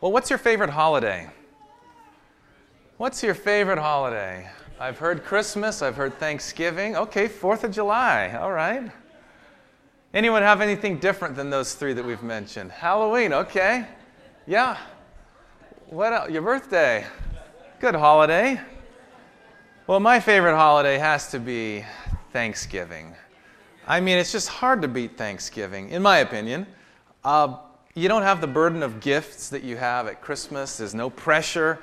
Well, 0.00 0.12
what's 0.12 0.30
your 0.30 0.38
favorite 0.38 0.70
holiday? 0.70 1.28
What's 2.98 3.20
your 3.20 3.34
favorite 3.34 3.78
holiday? 3.80 4.48
I've 4.78 4.96
heard 4.96 5.24
Christmas, 5.24 5.82
I've 5.82 5.96
heard 5.96 6.14
Thanksgiving. 6.20 6.94
Okay, 6.94 7.26
4th 7.28 7.64
of 7.64 7.72
July. 7.72 8.38
All 8.40 8.52
right. 8.52 8.92
Anyone 10.14 10.42
have 10.42 10.60
anything 10.60 10.98
different 10.98 11.34
than 11.34 11.50
those 11.50 11.74
three 11.74 11.94
that 11.94 12.04
we've 12.04 12.22
mentioned? 12.22 12.70
Halloween, 12.70 13.32
okay. 13.32 13.88
Yeah. 14.46 14.78
What 15.86 16.12
else? 16.12 16.30
Your 16.30 16.42
birthday. 16.42 17.04
Good 17.80 17.96
holiday. 17.96 18.60
Well, 19.88 19.98
my 19.98 20.20
favorite 20.20 20.54
holiday 20.54 20.98
has 20.98 21.28
to 21.32 21.40
be 21.40 21.84
Thanksgiving. 22.32 23.16
I 23.84 23.98
mean, 23.98 24.18
it's 24.18 24.30
just 24.30 24.48
hard 24.48 24.80
to 24.82 24.88
beat 24.88 25.18
Thanksgiving, 25.18 25.90
in 25.90 26.02
my 26.02 26.18
opinion. 26.18 26.68
Uh, 27.24 27.56
you 27.94 28.08
don't 28.08 28.22
have 28.22 28.40
the 28.40 28.46
burden 28.46 28.82
of 28.82 29.00
gifts 29.00 29.48
that 29.48 29.62
you 29.64 29.76
have 29.76 30.06
at 30.06 30.20
Christmas, 30.20 30.78
there's 30.78 30.94
no 30.94 31.10
pressure. 31.10 31.80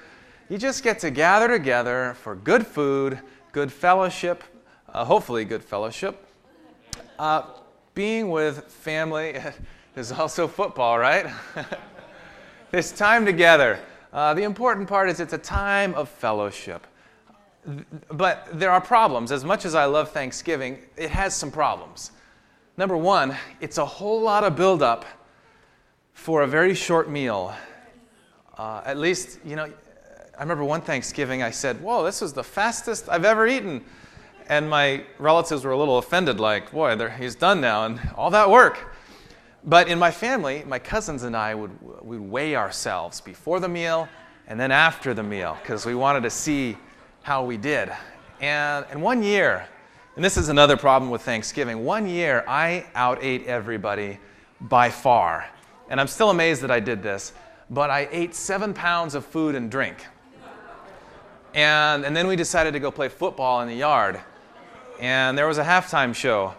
You 0.49 0.57
just 0.57 0.83
get 0.83 0.99
to 0.99 1.11
gather 1.11 1.47
together 1.47 2.15
for 2.21 2.35
good 2.35 2.65
food, 2.65 3.19
good 3.51 3.71
fellowship, 3.71 4.43
uh, 4.93 5.03
hopefully, 5.03 5.43
good 5.43 5.63
fellowship. 5.63 6.25
Uh, 7.17 7.43
being 7.95 8.29
with 8.29 8.65
family 8.65 9.39
is 9.95 10.11
also 10.11 10.47
football, 10.47 10.99
right? 10.99 11.27
this 12.71 12.91
time 12.91 13.25
together. 13.25 13.79
Uh, 14.13 14.33
the 14.33 14.43
important 14.43 14.87
part 14.87 15.09
is 15.09 15.19
it's 15.19 15.33
a 15.33 15.37
time 15.37 15.93
of 15.95 16.07
fellowship. 16.07 16.85
But 18.09 18.47
there 18.53 18.71
are 18.71 18.79
problems. 18.79 19.31
As 19.31 19.43
much 19.43 19.65
as 19.65 19.75
I 19.75 19.85
love 19.85 20.11
Thanksgiving, 20.11 20.79
it 20.95 21.09
has 21.09 21.35
some 21.35 21.51
problems. 21.51 22.11
Number 22.77 22.95
one, 22.95 23.35
it's 23.59 23.77
a 23.77 23.85
whole 23.85 24.21
lot 24.21 24.43
of 24.43 24.55
buildup 24.55 25.05
for 26.15 26.41
a 26.41 26.47
very 26.47 26.73
short 26.73 27.07
meal. 27.07 27.53
Uh, 28.57 28.81
at 28.85 28.97
least, 28.97 29.37
you 29.45 29.55
know, 29.55 29.71
I 30.37 30.41
remember 30.41 30.63
one 30.63 30.81
Thanksgiving 30.81 31.43
I 31.43 31.51
said, 31.51 31.79
Whoa, 31.81 32.03
this 32.03 32.21
was 32.21 32.33
the 32.33 32.43
fastest 32.43 33.07
I've 33.09 33.25
ever 33.25 33.45
eaten. 33.45 33.83
And 34.47 34.69
my 34.69 35.03
relatives 35.19 35.63
were 35.63 35.71
a 35.71 35.77
little 35.77 35.97
offended, 35.97 36.39
like, 36.39 36.71
Boy, 36.71 36.97
he's 37.19 37.35
done 37.35 37.61
now, 37.61 37.85
and 37.85 37.99
all 38.15 38.31
that 38.31 38.49
work. 38.49 38.95
But 39.65 39.87
in 39.87 39.99
my 39.99 40.09
family, 40.09 40.63
my 40.65 40.79
cousins 40.79 41.23
and 41.23 41.35
I 41.35 41.53
would, 41.53 41.71
we'd 42.01 42.19
weigh 42.19 42.55
ourselves 42.55 43.21
before 43.21 43.59
the 43.59 43.69
meal 43.69 44.07
and 44.47 44.59
then 44.59 44.71
after 44.71 45.13
the 45.13 45.23
meal 45.23 45.57
because 45.61 45.85
we 45.85 45.95
wanted 45.95 46.23
to 46.23 46.29
see 46.29 46.77
how 47.23 47.43
we 47.43 47.57
did. 47.57 47.91
And, 48.39 48.85
and 48.89 49.01
one 49.01 49.21
year, 49.21 49.67
and 50.15 50.23
this 50.23 50.37
is 50.37 50.49
another 50.49 50.77
problem 50.77 51.11
with 51.11 51.23
Thanksgiving, 51.23 51.83
one 51.83 52.07
year 52.07 52.45
I 52.47 52.85
outate 52.95 53.45
everybody 53.45 54.19
by 54.61 54.89
far. 54.89 55.45
And 55.89 55.99
I'm 55.99 56.07
still 56.07 56.29
amazed 56.29 56.61
that 56.61 56.71
I 56.71 56.79
did 56.79 57.03
this, 57.03 57.33
but 57.69 57.89
I 57.89 58.07
ate 58.11 58.35
seven 58.35 58.73
pounds 58.73 59.15
of 59.15 59.25
food 59.25 59.55
and 59.55 59.69
drink. 59.69 60.05
And, 61.53 62.05
and 62.05 62.15
then 62.15 62.27
we 62.27 62.35
decided 62.35 62.73
to 62.73 62.79
go 62.79 62.91
play 62.91 63.07
football 63.07 63.61
in 63.61 63.67
the 63.67 63.75
yard. 63.75 64.19
And 64.99 65.37
there 65.37 65.47
was 65.47 65.57
a 65.57 65.63
halftime 65.63 66.13
show. 66.13 66.53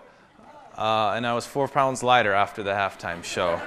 Uh, 0.77 1.13
and 1.17 1.27
I 1.27 1.35
was 1.35 1.47
four 1.47 1.69
pounds 1.69 2.03
lighter 2.03 2.33
after 2.33 2.63
the 2.63 2.71
halftime 2.71 3.25
show. 3.25 3.61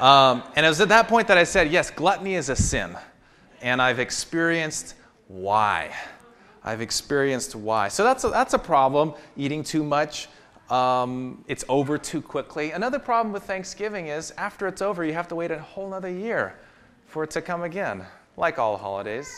Um, 0.00 0.42
and 0.54 0.64
it 0.66 0.68
was 0.68 0.80
at 0.80 0.90
that 0.90 1.08
point 1.08 1.28
that 1.28 1.38
I 1.38 1.44
said, 1.44 1.70
yes, 1.70 1.90
gluttony 1.90 2.34
is 2.34 2.48
a 2.48 2.56
sin. 2.56 2.96
And 3.62 3.80
I've 3.80 3.98
experienced 3.98 4.94
why. 5.28 5.94
I've 6.62 6.80
experienced 6.80 7.54
why. 7.54 7.88
So 7.88 8.04
that's 8.04 8.24
a, 8.24 8.28
that's 8.28 8.54
a 8.54 8.58
problem, 8.58 9.14
eating 9.36 9.62
too 9.62 9.82
much. 9.82 10.28
Um, 10.70 11.44
it's 11.46 11.64
over 11.68 11.96
too 11.96 12.20
quickly. 12.20 12.72
Another 12.72 12.98
problem 12.98 13.32
with 13.32 13.44
Thanksgiving 13.44 14.08
is 14.08 14.32
after 14.36 14.66
it's 14.66 14.82
over, 14.82 15.04
you 15.04 15.12
have 15.12 15.28
to 15.28 15.34
wait 15.34 15.50
a 15.50 15.60
whole 15.60 15.94
other 15.94 16.10
year 16.10 16.56
for 17.06 17.22
it 17.22 17.30
to 17.30 17.42
come 17.42 17.62
again, 17.62 18.04
like 18.36 18.58
all 18.58 18.76
holidays. 18.76 19.30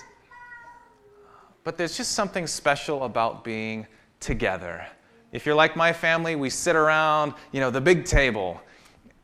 But 1.65 1.77
there's 1.77 1.97
just 1.97 2.13
something 2.13 2.47
special 2.47 3.05
about 3.05 3.45
being 3.45 3.87
together. 4.21 4.87
If 5.33 5.45
you're 5.45 5.55
like 5.55 5.77
my 5.77 5.93
family, 5.93 6.35
we 6.35 6.49
sit 6.49 6.75
around, 6.75 7.35
you 7.53 7.61
know, 7.61 7.71
the 7.71 7.81
big 7.81 8.07
table, 8.07 8.61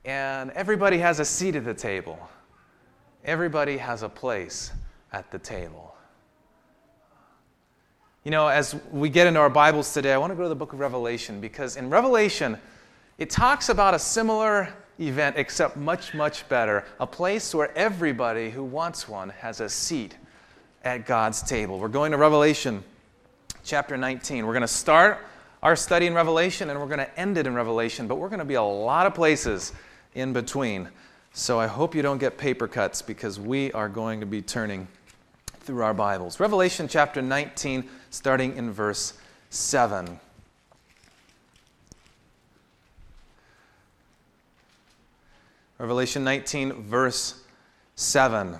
and 0.05 0.51
everybody 0.51 0.99
has 0.99 1.21
a 1.21 1.25
seat 1.25 1.57
at 1.57 1.65
the 1.65 1.73
table. 1.73 2.19
Everybody 3.25 3.79
has 3.79 4.03
a 4.03 4.09
place 4.11 4.73
at 5.13 5.31
the 5.31 5.39
table. 5.39 5.94
You 8.25 8.31
know, 8.31 8.49
as 8.49 8.75
we 8.91 9.11
get 9.11 9.27
into 9.27 9.39
our 9.39 9.51
Bibles 9.51 9.93
today, 9.93 10.15
I 10.15 10.17
want 10.17 10.31
to 10.31 10.35
go 10.35 10.45
to 10.45 10.49
the 10.49 10.55
book 10.55 10.73
of 10.73 10.81
Revelation 10.81 11.43
because 11.43 11.77
in 11.77 11.91
Revelation, 11.91 12.57
it 13.19 13.29
talks 13.29 13.69
about 13.69 13.93
a 13.93 13.99
similar 13.99 14.73
event, 14.99 15.37
except 15.37 15.77
much, 15.77 16.15
much 16.15 16.49
better. 16.49 16.87
A 17.01 17.07
place 17.07 17.55
where 17.55 17.77
everybody 17.77 18.49
who 18.49 18.65
wants 18.65 19.07
one 19.07 19.29
has 19.29 19.61
a 19.61 19.69
seat 19.69 20.17
at 20.85 21.05
God's 21.05 21.43
table. 21.43 21.79
We're 21.79 21.89
going 21.89 22.13
to 22.13 22.17
Revelation 22.17 22.83
chapter 23.63 23.99
19. 23.99 24.47
We're 24.47 24.55
going 24.55 24.63
to 24.63 24.69
start 24.69 25.19
our 25.63 25.77
study 25.77 26.07
in 26.07 26.15
Revelation 26.15 26.71
and 26.71 26.81
we're 26.81 26.87
going 26.87 27.01
to 27.01 27.21
end 27.21 27.37
it 27.37 27.47
in 27.47 27.53
Revelation, 27.53 28.09
but 28.09 28.15
we're 28.15 28.31
going 28.31 28.39
to 28.39 28.47
be 28.47 28.55
a 28.55 28.63
lot 28.63 29.07
of 29.07 29.13
places 29.13 29.75
in 30.15 30.33
between. 30.33 30.89
So 31.35 31.61
I 31.61 31.67
hope 31.67 31.95
you 31.95 32.01
don't 32.01 32.17
get 32.17 32.39
paper 32.39 32.69
cuts 32.69 33.03
because 33.03 33.39
we 33.39 33.71
are 33.73 33.91
going 33.91 34.21
to 34.21 34.27
be 34.27 34.41
turning 34.41 34.89
through 35.65 35.83
our 35.83 35.95
Bibles. 35.95 36.41
Revelation 36.41 36.89
chapter 36.89 37.23
19 37.23 37.89
starting 38.15 38.57
in 38.57 38.71
verse 38.71 39.15
7. 39.51 40.21
Revelation 45.79 46.23
19, 46.23 46.85
verse 46.85 47.43
7. 47.97 48.57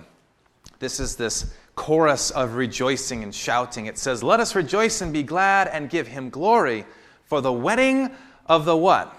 This 0.79 0.99
is 0.99 1.15
this 1.15 1.53
chorus 1.75 2.31
of 2.31 2.55
rejoicing 2.55 3.23
and 3.23 3.33
shouting. 3.33 3.85
It 3.85 3.97
says, 3.97 4.21
Let 4.21 4.41
us 4.41 4.55
rejoice 4.55 4.99
and 4.99 5.13
be 5.13 5.23
glad 5.23 5.69
and 5.69 5.89
give 5.89 6.07
him 6.07 6.29
glory, 6.29 6.85
for 7.23 7.39
the 7.39 7.53
wedding 7.53 8.11
of 8.47 8.65
the 8.65 8.75
what? 8.75 9.15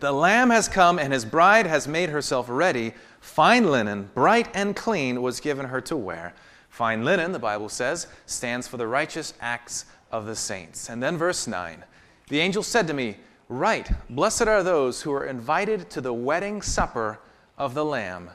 The 0.00 0.10
Lamb 0.10 0.48
has 0.48 0.68
come, 0.68 0.98
and 0.98 1.12
his 1.12 1.26
bride 1.26 1.66
has 1.66 1.86
made 1.86 2.08
herself 2.08 2.46
ready. 2.48 2.94
Fine 3.20 3.70
linen, 3.70 4.08
bright 4.14 4.48
and 4.54 4.74
clean, 4.74 5.20
was 5.20 5.38
given 5.38 5.66
her 5.66 5.82
to 5.82 5.96
wear. 5.98 6.34
Fine 6.78 7.04
linen, 7.04 7.32
the 7.32 7.40
Bible 7.40 7.68
says, 7.68 8.06
stands 8.26 8.68
for 8.68 8.76
the 8.76 8.86
righteous 8.86 9.34
acts 9.40 9.86
of 10.12 10.26
the 10.26 10.36
saints. 10.36 10.88
And 10.88 11.02
then 11.02 11.16
verse 11.16 11.48
9 11.48 11.82
The 12.28 12.38
angel 12.38 12.62
said 12.62 12.86
to 12.86 12.94
me, 12.94 13.16
Write, 13.48 13.90
blessed 14.08 14.46
are 14.46 14.62
those 14.62 15.02
who 15.02 15.12
are 15.12 15.26
invited 15.26 15.90
to 15.90 16.00
the 16.00 16.12
wedding 16.12 16.62
supper 16.62 17.18
of 17.56 17.74
the 17.74 17.84
Lamb. 17.84 18.30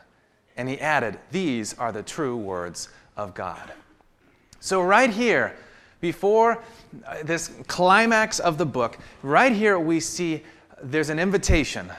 And 0.57 0.67
he 0.67 0.77
added, 0.81 1.21
These 1.31 1.73
are 1.75 1.93
the 1.93 2.03
true 2.03 2.35
words 2.35 2.89
of 3.15 3.33
God. 3.33 3.71
So, 4.59 4.81
right 4.81 5.09
here, 5.09 5.55
before 6.01 6.61
this 7.23 7.49
climax 7.67 8.41
of 8.41 8.57
the 8.57 8.65
book, 8.65 8.97
right 9.21 9.53
here 9.53 9.79
we 9.79 10.01
see 10.01 10.43
there's 10.81 11.09
an 11.09 11.17
invitation 11.17 11.89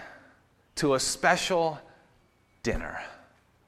to 0.75 0.93
a 0.93 1.00
special 1.00 1.81
dinner 2.62 3.00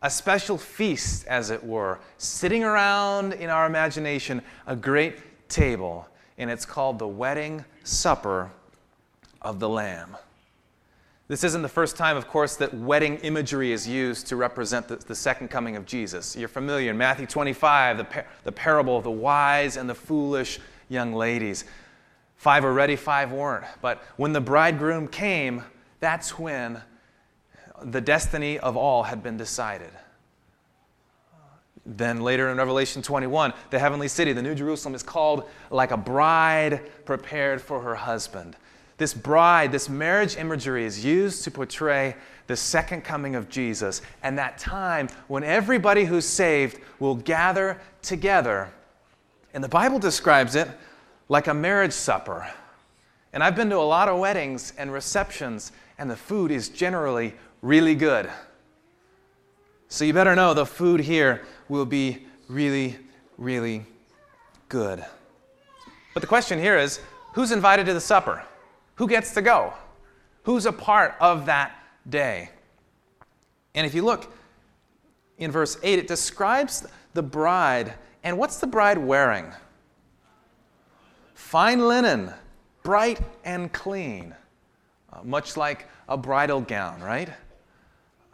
a 0.07 0.11
special 0.11 0.57
feast, 0.57 1.27
as 1.27 1.51
it 1.51 1.65
were, 1.65 1.99
sitting 2.17 2.63
around 2.63 3.33
in 3.33 3.51
our 3.51 3.67
imagination 3.67 4.41
a 4.69 4.77
great 4.77 5.49
table, 5.49 6.07
and 6.39 6.49
it's 6.49 6.65
called 6.65 7.01
the 7.01 7.09
wedding 7.09 7.65
supper 7.83 8.49
of 9.43 9.59
the 9.59 9.69
Lamb. 9.69 10.17
This 11.27 11.43
isn't 11.43 11.61
the 11.61 11.69
first 11.69 11.97
time, 11.97 12.17
of 12.17 12.29
course, 12.29 12.55
that 12.55 12.73
wedding 12.73 13.17
imagery 13.19 13.73
is 13.73 13.89
used 13.89 14.29
to 14.29 14.37
represent 14.37 14.87
the, 14.87 14.95
the 14.95 15.15
second 15.17 15.49
coming 15.49 15.75
of 15.75 15.85
Jesus. 15.87 16.37
You're 16.37 16.47
familiar 16.47 16.93
in 16.93 16.97
Matthew 16.97 17.27
25, 17.27 17.99
the, 17.99 18.05
par- 18.05 18.27
the 18.45 18.53
parable 18.53 18.97
of 18.97 19.03
the 19.03 19.11
wise 19.11 19.77
and 19.77 19.91
the 19.91 19.95
foolish 19.97 20.61
young 20.89 21.15
ladies. 21.15 21.65
Five 22.37 22.63
were 22.63 22.73
ready, 22.73 22.95
five 22.95 23.33
weren't. 23.33 23.65
But 23.83 24.05
when 24.19 24.33
the 24.33 24.41
bridegroom 24.41 25.09
came, 25.09 25.65
that's 25.99 26.39
when 26.39 26.81
the 27.83 28.01
destiny 28.01 28.59
of 28.59 28.77
all 28.77 29.05
had 29.05 29.23
been 29.23 29.37
decided. 29.37 29.91
Then 31.85 32.21
later 32.21 32.49
in 32.49 32.59
Revelation 32.59 33.01
21, 33.01 33.53
the 33.71 33.79
heavenly 33.79 34.09
city, 34.09 34.33
the 34.33 34.43
New 34.43 34.55
Jerusalem, 34.57 34.95
is 34.95 35.05
called 35.05 35.49
like 35.71 35.93
a 35.93 35.97
bride 35.97 36.81
prepared 37.05 37.63
for 37.63 37.81
her 37.81 37.95
husband. 37.95 38.57
This 38.99 39.15
bride, 39.15 39.73
this 39.73 39.89
marriage 39.89 40.37
imagery 40.37 40.85
is 40.85 41.05
used 41.05 41.45
to 41.45 41.51
portray 41.51 42.17
the 42.47 42.57
second 42.57 43.03
coming 43.03 43.35
of 43.37 43.49
Jesus 43.49 44.03
and 44.23 44.39
that 44.39 44.59
time 44.59 45.09
when 45.29 45.45
everybody 45.45 46.05
who's 46.05 46.27
saved 46.27 46.81
will 46.99 47.15
gather 47.15 47.81
together. 48.03 48.73
And 49.55 49.63
the 49.63 49.69
Bible 49.69 49.99
describes 49.99 50.55
it 50.55 50.69
like 51.29 51.47
a 51.47 51.55
marriage 51.55 51.93
supper. 51.93 52.49
And 53.33 53.45
I've 53.45 53.57
been 53.57 53.71
to 53.71 53.77
a 53.77 53.79
lot 53.79 54.09
of 54.09 54.19
weddings 54.19 54.73
and 54.79 54.93
receptions, 54.93 55.73
and 55.99 56.11
the 56.11 56.17
food 56.17 56.51
is 56.51 56.69
generally 56.69 57.35
really 57.67 57.97
good. 57.97 58.31
So 59.89 60.05
you 60.05 60.13
better 60.13 60.37
know 60.37 60.55
the 60.55 60.65
food 60.65 61.01
here 61.01 61.43
will 61.69 61.85
be 61.85 62.25
really, 62.49 62.97
really 63.39 63.85
good. 64.69 65.05
But 66.15 66.21
the 66.21 66.29
question 66.29 66.61
here 66.61 66.79
is 66.79 67.01
who's 67.35 67.51
invited 67.51 67.87
to 67.87 67.93
the 67.93 68.01
supper? 68.01 68.45
Who 68.95 69.09
gets 69.09 69.35
to 69.35 69.43
go? 69.43 69.75
Who's 70.45 70.65
a 70.65 70.73
part 70.73 71.17
of 71.21 71.47
that 71.47 71.77
day? 72.09 72.51
And 73.75 73.85
if 73.85 73.95
you 73.95 74.03
look 74.03 74.33
in 75.39 75.51
verse 75.51 75.77
8, 75.83 75.99
it 75.99 76.07
describes 76.07 76.87
the 77.15 77.23
bride. 77.23 77.95
And 78.23 78.39
what's 78.39 78.59
the 78.59 78.69
bride 78.69 78.97
wearing? 78.97 79.53
Fine 81.35 81.87
linen, 81.87 82.33
bright 82.85 83.21
and 83.45 83.73
clean, 83.73 84.37
uh, 85.13 85.25
much 85.25 85.57
like 85.57 85.89
a 86.09 86.17
bridal 86.17 86.61
gown, 86.61 87.01
right? 87.01 87.29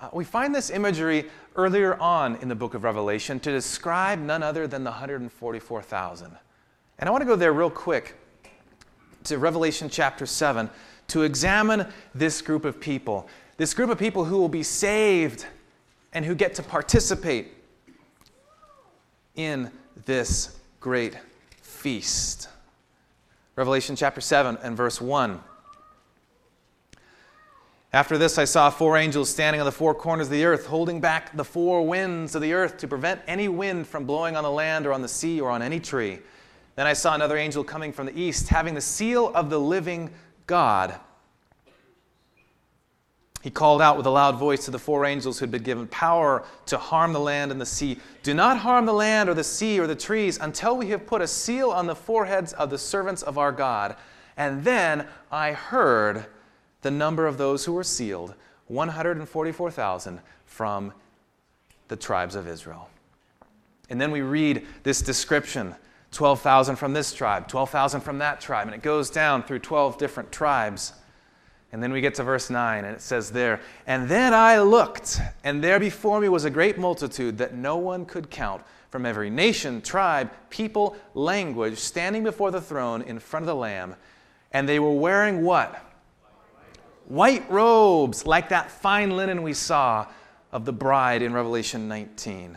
Uh, 0.02 0.08
we 0.12 0.24
find 0.24 0.52
this 0.52 0.68
imagery 0.68 1.26
earlier 1.54 1.94
on 2.00 2.34
in 2.42 2.48
the 2.48 2.56
book 2.56 2.74
of 2.74 2.82
Revelation 2.82 3.38
to 3.38 3.52
describe 3.52 4.18
none 4.18 4.42
other 4.42 4.66
than 4.66 4.82
the 4.82 4.90
144,000. 4.90 6.36
And 6.98 7.08
I 7.08 7.12
want 7.12 7.22
to 7.22 7.26
go 7.26 7.36
there 7.36 7.52
real 7.52 7.70
quick 7.70 8.16
to 9.24 9.38
Revelation 9.38 9.88
chapter 9.88 10.26
7 10.26 10.68
to 11.06 11.22
examine 11.22 11.86
this 12.16 12.42
group 12.42 12.64
of 12.64 12.80
people. 12.80 13.28
This 13.58 13.74
group 13.74 13.90
of 13.90 13.98
people 13.98 14.24
who 14.24 14.38
will 14.38 14.48
be 14.48 14.64
saved 14.64 15.46
and 16.12 16.24
who 16.24 16.34
get 16.34 16.56
to 16.56 16.64
participate 16.64 17.52
in 19.36 19.70
this 20.04 20.58
great 20.80 21.16
feast. 21.60 22.48
Revelation 23.54 23.94
chapter 23.94 24.20
7 24.20 24.58
and 24.64 24.76
verse 24.76 25.00
1. 25.00 25.40
After 27.94 28.16
this, 28.16 28.38
I 28.38 28.46
saw 28.46 28.70
four 28.70 28.96
angels 28.96 29.28
standing 29.28 29.60
on 29.60 29.66
the 29.66 29.72
four 29.72 29.94
corners 29.94 30.28
of 30.28 30.32
the 30.32 30.46
earth, 30.46 30.64
holding 30.64 30.98
back 30.98 31.36
the 31.36 31.44
four 31.44 31.86
winds 31.86 32.34
of 32.34 32.40
the 32.40 32.54
earth 32.54 32.78
to 32.78 32.88
prevent 32.88 33.20
any 33.26 33.48
wind 33.48 33.86
from 33.86 34.06
blowing 34.06 34.34
on 34.34 34.44
the 34.44 34.50
land 34.50 34.86
or 34.86 34.94
on 34.94 35.02
the 35.02 35.08
sea 35.08 35.42
or 35.42 35.50
on 35.50 35.60
any 35.60 35.78
tree. 35.78 36.20
Then 36.74 36.86
I 36.86 36.94
saw 36.94 37.14
another 37.14 37.36
angel 37.36 37.62
coming 37.62 37.92
from 37.92 38.06
the 38.06 38.18
east, 38.18 38.48
having 38.48 38.72
the 38.74 38.80
seal 38.80 39.30
of 39.34 39.50
the 39.50 39.60
living 39.60 40.10
God. 40.46 40.98
He 43.42 43.50
called 43.50 43.82
out 43.82 43.98
with 43.98 44.06
a 44.06 44.10
loud 44.10 44.36
voice 44.36 44.64
to 44.64 44.70
the 44.70 44.78
four 44.78 45.04
angels 45.04 45.38
who 45.38 45.42
had 45.42 45.50
been 45.50 45.62
given 45.64 45.86
power 45.88 46.44
to 46.66 46.78
harm 46.78 47.12
the 47.12 47.20
land 47.20 47.50
and 47.50 47.60
the 47.60 47.66
sea 47.66 47.98
Do 48.22 48.32
not 48.32 48.56
harm 48.56 48.86
the 48.86 48.94
land 48.94 49.28
or 49.28 49.34
the 49.34 49.44
sea 49.44 49.78
or 49.78 49.86
the 49.86 49.96
trees 49.96 50.38
until 50.40 50.78
we 50.78 50.88
have 50.90 51.06
put 51.06 51.20
a 51.20 51.26
seal 51.26 51.70
on 51.70 51.86
the 51.86 51.96
foreheads 51.96 52.54
of 52.54 52.70
the 52.70 52.78
servants 52.78 53.20
of 53.22 53.36
our 53.36 53.52
God. 53.52 53.96
And 54.38 54.64
then 54.64 55.06
I 55.30 55.52
heard 55.52 56.24
the 56.82 56.90
number 56.90 57.26
of 57.26 57.38
those 57.38 57.64
who 57.64 57.72
were 57.72 57.84
sealed 57.84 58.34
144,000 58.68 60.20
from 60.46 60.92
the 61.88 61.96
tribes 61.96 62.34
of 62.34 62.46
Israel. 62.46 62.88
And 63.90 64.00
then 64.00 64.10
we 64.10 64.22
read 64.22 64.66
this 64.82 65.02
description 65.02 65.74
12,000 66.12 66.76
from 66.76 66.92
this 66.92 67.12
tribe, 67.14 67.48
12,000 67.48 68.02
from 68.02 68.18
that 68.18 68.40
tribe, 68.40 68.66
and 68.66 68.74
it 68.74 68.82
goes 68.82 69.08
down 69.08 69.42
through 69.42 69.60
12 69.60 69.96
different 69.96 70.30
tribes. 70.30 70.92
And 71.72 71.82
then 71.82 71.90
we 71.90 72.02
get 72.02 72.14
to 72.16 72.22
verse 72.22 72.50
9, 72.50 72.84
and 72.84 72.94
it 72.94 73.00
says 73.00 73.30
there, 73.30 73.60
And 73.86 74.08
then 74.10 74.34
I 74.34 74.60
looked, 74.60 75.20
and 75.42 75.64
there 75.64 75.80
before 75.80 76.20
me 76.20 76.28
was 76.28 76.44
a 76.44 76.50
great 76.50 76.76
multitude 76.76 77.38
that 77.38 77.54
no 77.54 77.78
one 77.78 78.04
could 78.04 78.28
count, 78.28 78.62
from 78.92 79.06
every 79.06 79.30
nation, 79.30 79.80
tribe, 79.80 80.30
people, 80.50 80.94
language, 81.14 81.78
standing 81.78 82.22
before 82.22 82.50
the 82.50 82.60
throne 82.60 83.00
in 83.00 83.18
front 83.18 83.42
of 83.42 83.46
the 83.46 83.54
Lamb. 83.54 83.96
And 84.52 84.68
they 84.68 84.78
were 84.78 84.92
wearing 84.92 85.42
what? 85.42 85.82
White 87.12 87.48
robes 87.50 88.24
like 88.24 88.48
that 88.48 88.70
fine 88.70 89.10
linen 89.10 89.42
we 89.42 89.52
saw 89.52 90.06
of 90.50 90.64
the 90.64 90.72
bride 90.72 91.20
in 91.20 91.34
Revelation 91.34 91.86
19. 91.86 92.56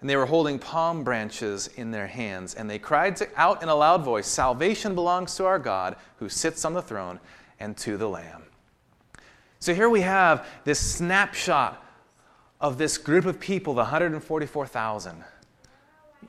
And 0.00 0.08
they 0.10 0.16
were 0.16 0.24
holding 0.24 0.58
palm 0.58 1.04
branches 1.04 1.68
in 1.76 1.90
their 1.90 2.06
hands, 2.06 2.54
and 2.54 2.68
they 2.68 2.78
cried 2.78 3.20
out 3.36 3.62
in 3.62 3.68
a 3.68 3.74
loud 3.74 4.02
voice 4.02 4.26
Salvation 4.26 4.94
belongs 4.94 5.34
to 5.36 5.44
our 5.44 5.58
God 5.58 5.96
who 6.16 6.30
sits 6.30 6.64
on 6.64 6.72
the 6.72 6.80
throne 6.80 7.20
and 7.60 7.76
to 7.76 7.98
the 7.98 8.08
Lamb. 8.08 8.44
So 9.60 9.74
here 9.74 9.90
we 9.90 10.00
have 10.00 10.48
this 10.64 10.80
snapshot 10.80 11.86
of 12.62 12.78
this 12.78 12.96
group 12.96 13.26
of 13.26 13.38
people, 13.38 13.74
the 13.74 13.82
144,000. 13.82 15.22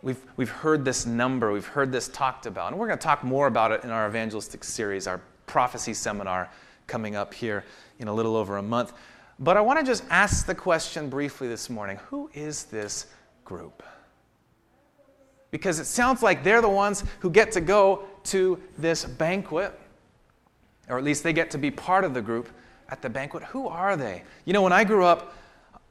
We've, 0.01 0.19
we've 0.36 0.50
heard 0.50 0.83
this 0.83 1.06
number, 1.06 1.54
we've 1.54 1.66
heard 1.66 1.94
this 1.94 2.09
talked 2.09 2.45
about, 2.45 2.74
and 2.74 2.80
we're 2.80 2.88
going 2.88 3.00
to 3.00 3.04
talk 3.04 3.24
more 3.24 3.48
about 3.48 3.71
it 3.71 3.86
in 3.86 3.89
our 3.89 4.06
evangelistic 4.06 4.66
series, 4.66 5.07
our 5.07 5.21
prophecy 5.45 5.94
seminar 5.94 6.50
coming 6.88 7.15
up 7.15 7.33
here 7.33 7.63
in 8.00 8.07
a 8.07 8.13
little 8.13 8.35
over 8.35 8.57
a 8.57 8.62
month. 8.62 8.94
But 9.39 9.57
I 9.57 9.62
want 9.62 9.80
to 9.80 9.85
just 9.85 10.03
ask 10.09 10.45
the 10.45 10.56
question 10.56 11.09
briefly 11.09 11.47
this 11.47 11.69
morning 11.69 11.97
who 12.09 12.30
is 12.33 12.65
this 12.65 13.07
group? 13.44 13.83
Because 15.51 15.80
it 15.80 15.85
sounds 15.85 16.24
like 16.24 16.44
they're 16.44 16.62
the 16.62 16.69
ones 16.69 17.03
who 17.19 17.30
get 17.30 17.51
to 17.53 17.62
go 17.62 18.03
to 18.25 18.59
this 18.77 19.06
banquet, 19.06 19.80
or 20.89 20.97
at 20.97 21.03
least 21.03 21.24
they 21.24 21.33
get 21.33 21.51
to 21.51 21.57
be 21.57 21.69
part 21.69 22.03
of 22.03 22.13
the 22.13 22.21
group 22.21 22.50
at 22.89 23.01
the 23.01 23.09
banquet. 23.09 23.44
Who 23.44 23.68
are 23.68 23.95
they? 23.95 24.24
You 24.45 24.53
know, 24.53 24.62
when 24.62 24.74
I 24.74 24.83
grew 24.83 25.06
up, 25.06 25.35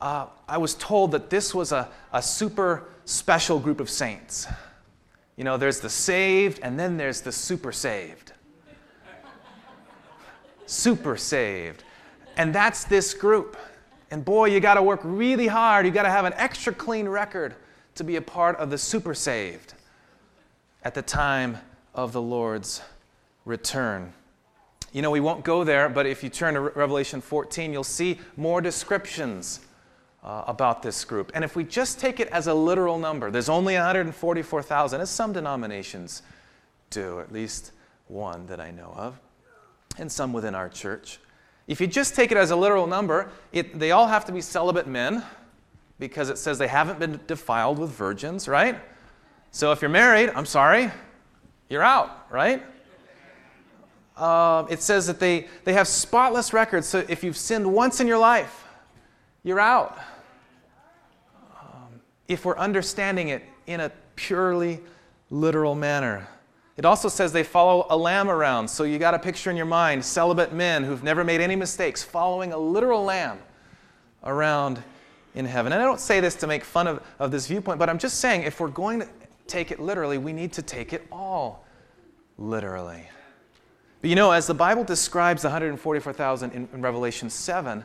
uh, 0.00 0.26
I 0.48 0.58
was 0.58 0.74
told 0.74 1.12
that 1.12 1.30
this 1.30 1.54
was 1.54 1.70
a, 1.72 1.88
a 2.12 2.20
super 2.20 2.88
special 3.04 3.60
group 3.60 3.80
of 3.80 3.88
saints. 3.88 4.46
You 5.36 5.44
know, 5.44 5.56
there's 5.56 5.80
the 5.80 5.90
saved, 5.90 6.60
and 6.62 6.78
then 6.78 6.96
there's 6.96 7.20
the 7.20 7.32
super 7.32 7.72
saved 7.72 8.31
super 10.72 11.16
saved. 11.16 11.84
And 12.36 12.54
that's 12.54 12.84
this 12.84 13.14
group. 13.14 13.56
And 14.10 14.24
boy, 14.24 14.46
you 14.46 14.60
got 14.60 14.74
to 14.74 14.82
work 14.82 15.00
really 15.02 15.46
hard. 15.46 15.86
You 15.86 15.92
got 15.92 16.04
to 16.04 16.10
have 16.10 16.24
an 16.24 16.34
extra 16.36 16.72
clean 16.72 17.08
record 17.08 17.54
to 17.94 18.04
be 18.04 18.16
a 18.16 18.22
part 18.22 18.56
of 18.56 18.70
the 18.70 18.78
super 18.78 19.14
saved 19.14 19.74
at 20.82 20.94
the 20.94 21.02
time 21.02 21.58
of 21.94 22.12
the 22.12 22.22
Lord's 22.22 22.82
return. 23.44 24.12
You 24.92 25.02
know, 25.02 25.10
we 25.10 25.20
won't 25.20 25.44
go 25.44 25.64
there, 25.64 25.88
but 25.88 26.06
if 26.06 26.22
you 26.22 26.28
turn 26.28 26.54
to 26.54 26.60
Revelation 26.60 27.20
14, 27.20 27.72
you'll 27.72 27.84
see 27.84 28.18
more 28.36 28.60
descriptions 28.60 29.60
uh, 30.22 30.44
about 30.46 30.82
this 30.82 31.04
group. 31.04 31.32
And 31.34 31.44
if 31.44 31.56
we 31.56 31.64
just 31.64 31.98
take 31.98 32.20
it 32.20 32.28
as 32.28 32.46
a 32.46 32.54
literal 32.54 32.98
number, 32.98 33.30
there's 33.30 33.48
only 33.48 33.74
144,000, 33.74 35.00
as 35.00 35.10
some 35.10 35.32
denominations 35.32 36.22
do, 36.90 37.20
at 37.20 37.32
least 37.32 37.72
one 38.08 38.46
that 38.46 38.60
I 38.60 38.70
know 38.70 38.92
of 38.96 39.18
and 39.98 40.10
some 40.10 40.32
within 40.32 40.54
our 40.54 40.68
church. 40.68 41.18
If 41.66 41.80
you 41.80 41.86
just 41.86 42.14
take 42.14 42.32
it 42.32 42.36
as 42.36 42.50
a 42.50 42.56
literal 42.56 42.86
number, 42.86 43.30
it, 43.52 43.78
they 43.78 43.92
all 43.92 44.08
have 44.08 44.24
to 44.26 44.32
be 44.32 44.40
celibate 44.40 44.86
men 44.86 45.24
because 45.98 46.28
it 46.30 46.38
says 46.38 46.58
they 46.58 46.68
haven't 46.68 46.98
been 46.98 47.20
defiled 47.26 47.78
with 47.78 47.90
virgins, 47.90 48.48
right? 48.48 48.80
So 49.52 49.70
if 49.70 49.80
you're 49.80 49.90
married, 49.90 50.30
I'm 50.34 50.46
sorry, 50.46 50.90
you're 51.68 51.82
out, 51.82 52.26
right? 52.30 52.62
Uh, 54.16 54.66
it 54.68 54.82
says 54.82 55.06
that 55.06 55.20
they, 55.20 55.46
they 55.64 55.72
have 55.72 55.88
spotless 55.88 56.52
records. 56.52 56.86
So 56.86 57.04
if 57.08 57.22
you've 57.22 57.36
sinned 57.36 57.72
once 57.72 58.00
in 58.00 58.06
your 58.06 58.18
life, 58.18 58.66
you're 59.42 59.60
out. 59.60 59.98
Um, 61.60 62.00
if 62.28 62.44
we're 62.44 62.58
understanding 62.58 63.28
it 63.28 63.42
in 63.66 63.80
a 63.80 63.90
purely 64.16 64.80
literal 65.30 65.74
manner. 65.74 66.28
It 66.76 66.84
also 66.84 67.08
says 67.08 67.32
they 67.32 67.42
follow 67.42 67.86
a 67.90 67.96
lamb 67.96 68.30
around. 68.30 68.68
So 68.68 68.84
you 68.84 68.98
got 68.98 69.14
a 69.14 69.18
picture 69.18 69.50
in 69.50 69.56
your 69.56 69.66
mind 69.66 70.04
celibate 70.04 70.52
men 70.52 70.84
who've 70.84 71.02
never 71.02 71.22
made 71.22 71.40
any 71.40 71.56
mistakes 71.56 72.02
following 72.02 72.52
a 72.52 72.58
literal 72.58 73.04
lamb 73.04 73.38
around 74.24 74.82
in 75.34 75.44
heaven. 75.44 75.72
And 75.72 75.82
I 75.82 75.84
don't 75.84 76.00
say 76.00 76.20
this 76.20 76.34
to 76.36 76.46
make 76.46 76.64
fun 76.64 76.86
of, 76.86 77.02
of 77.18 77.30
this 77.30 77.46
viewpoint, 77.46 77.78
but 77.78 77.88
I'm 77.88 77.98
just 77.98 78.20
saying 78.20 78.42
if 78.42 78.60
we're 78.60 78.68
going 78.68 79.00
to 79.00 79.08
take 79.46 79.70
it 79.70 79.80
literally, 79.80 80.18
we 80.18 80.32
need 80.32 80.52
to 80.54 80.62
take 80.62 80.92
it 80.92 81.06
all 81.12 81.66
literally. 82.38 83.06
But 84.00 84.10
you 84.10 84.16
know, 84.16 84.30
as 84.30 84.46
the 84.46 84.54
Bible 84.54 84.84
describes 84.84 85.42
the 85.42 85.48
144,000 85.48 86.52
in, 86.52 86.68
in 86.72 86.82
Revelation 86.82 87.28
7, 87.28 87.84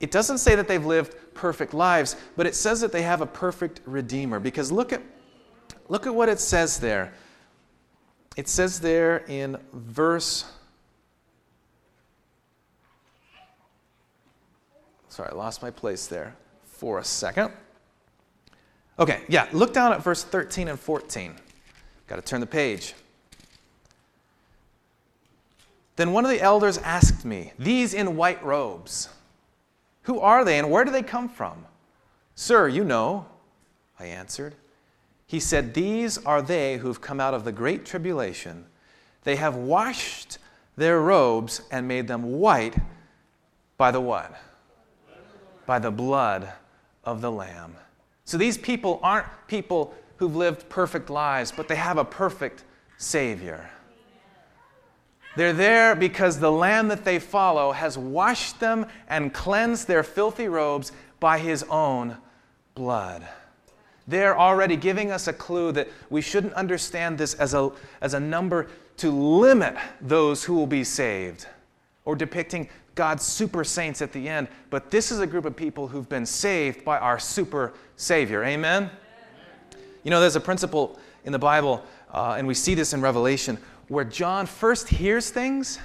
it 0.00 0.10
doesn't 0.10 0.38
say 0.38 0.54
that 0.54 0.66
they've 0.66 0.84
lived 0.84 1.14
perfect 1.34 1.74
lives, 1.74 2.16
but 2.36 2.46
it 2.46 2.54
says 2.54 2.80
that 2.80 2.92
they 2.92 3.02
have 3.02 3.20
a 3.20 3.26
perfect 3.26 3.80
Redeemer. 3.84 4.40
Because 4.40 4.72
look 4.72 4.92
at, 4.92 5.02
look 5.88 6.06
at 6.06 6.14
what 6.14 6.30
it 6.30 6.40
says 6.40 6.78
there 6.78 7.12
it 8.36 8.48
says 8.48 8.80
there 8.80 9.24
in 9.28 9.56
verse. 9.72 10.44
Sorry, 15.08 15.28
I 15.30 15.34
lost 15.34 15.62
my 15.62 15.70
place 15.70 16.06
there 16.06 16.34
for 16.64 16.98
a 16.98 17.04
second. 17.04 17.50
Okay, 18.98 19.22
yeah, 19.28 19.48
look 19.52 19.72
down 19.72 19.92
at 19.92 20.02
verse 20.02 20.22
13 20.22 20.68
and 20.68 20.78
14. 20.78 21.34
Got 22.06 22.16
to 22.16 22.22
turn 22.22 22.40
the 22.40 22.46
page. 22.46 22.94
Then 25.96 26.12
one 26.12 26.24
of 26.24 26.30
the 26.30 26.40
elders 26.40 26.78
asked 26.78 27.24
me, 27.24 27.52
These 27.58 27.94
in 27.94 28.16
white 28.16 28.42
robes, 28.44 29.08
who 30.02 30.20
are 30.20 30.44
they 30.44 30.58
and 30.58 30.70
where 30.70 30.84
do 30.84 30.90
they 30.90 31.02
come 31.02 31.28
from? 31.28 31.66
Sir, 32.34 32.68
you 32.68 32.84
know, 32.84 33.26
I 33.98 34.06
answered. 34.06 34.54
He 35.30 35.38
said, 35.38 35.74
These 35.74 36.18
are 36.26 36.42
they 36.42 36.78
who've 36.78 37.00
come 37.00 37.20
out 37.20 37.34
of 37.34 37.44
the 37.44 37.52
great 37.52 37.86
tribulation. 37.86 38.66
They 39.22 39.36
have 39.36 39.54
washed 39.54 40.38
their 40.76 41.00
robes 41.00 41.62
and 41.70 41.86
made 41.86 42.08
them 42.08 42.40
white 42.40 42.74
by 43.78 43.92
the 43.92 44.00
what? 44.00 44.34
By 45.66 45.78
the 45.78 45.92
blood 45.92 46.52
of 47.04 47.20
the 47.20 47.30
Lamb. 47.30 47.76
So 48.24 48.38
these 48.38 48.58
people 48.58 48.98
aren't 49.04 49.28
people 49.46 49.94
who've 50.16 50.34
lived 50.34 50.68
perfect 50.68 51.10
lives, 51.10 51.52
but 51.56 51.68
they 51.68 51.76
have 51.76 51.96
a 51.96 52.04
perfect 52.04 52.64
Savior. 52.96 53.70
They're 55.36 55.52
there 55.52 55.94
because 55.94 56.40
the 56.40 56.50
Lamb 56.50 56.88
that 56.88 57.04
they 57.04 57.20
follow 57.20 57.70
has 57.70 57.96
washed 57.96 58.58
them 58.58 58.84
and 59.06 59.32
cleansed 59.32 59.86
their 59.86 60.02
filthy 60.02 60.48
robes 60.48 60.90
by 61.20 61.38
his 61.38 61.62
own 61.70 62.16
blood. 62.74 63.28
They're 64.08 64.38
already 64.38 64.76
giving 64.76 65.10
us 65.10 65.28
a 65.28 65.32
clue 65.32 65.72
that 65.72 65.88
we 66.08 66.20
shouldn't 66.20 66.54
understand 66.54 67.18
this 67.18 67.34
as 67.34 67.54
a, 67.54 67.70
as 68.00 68.14
a 68.14 68.20
number 68.20 68.68
to 68.98 69.10
limit 69.10 69.76
those 70.00 70.44
who 70.44 70.54
will 70.54 70.66
be 70.66 70.84
saved 70.84 71.46
or 72.04 72.16
depicting 72.16 72.68
God's 72.94 73.22
super 73.22 73.64
saints 73.64 74.02
at 74.02 74.12
the 74.12 74.28
end. 74.28 74.48
But 74.68 74.90
this 74.90 75.12
is 75.12 75.20
a 75.20 75.26
group 75.26 75.44
of 75.44 75.56
people 75.56 75.88
who've 75.88 76.08
been 76.08 76.26
saved 76.26 76.84
by 76.84 76.98
our 76.98 77.18
super 77.18 77.72
Savior. 77.96 78.44
Amen? 78.44 78.84
Amen. 78.84 78.90
You 80.02 80.10
know, 80.10 80.20
there's 80.20 80.36
a 80.36 80.40
principle 80.40 80.98
in 81.24 81.32
the 81.32 81.38
Bible, 81.38 81.84
uh, 82.12 82.34
and 82.36 82.46
we 82.46 82.54
see 82.54 82.74
this 82.74 82.92
in 82.92 83.00
Revelation, 83.00 83.58
where 83.88 84.04
John 84.04 84.46
first 84.46 84.88
hears 84.88 85.30
things 85.30 85.78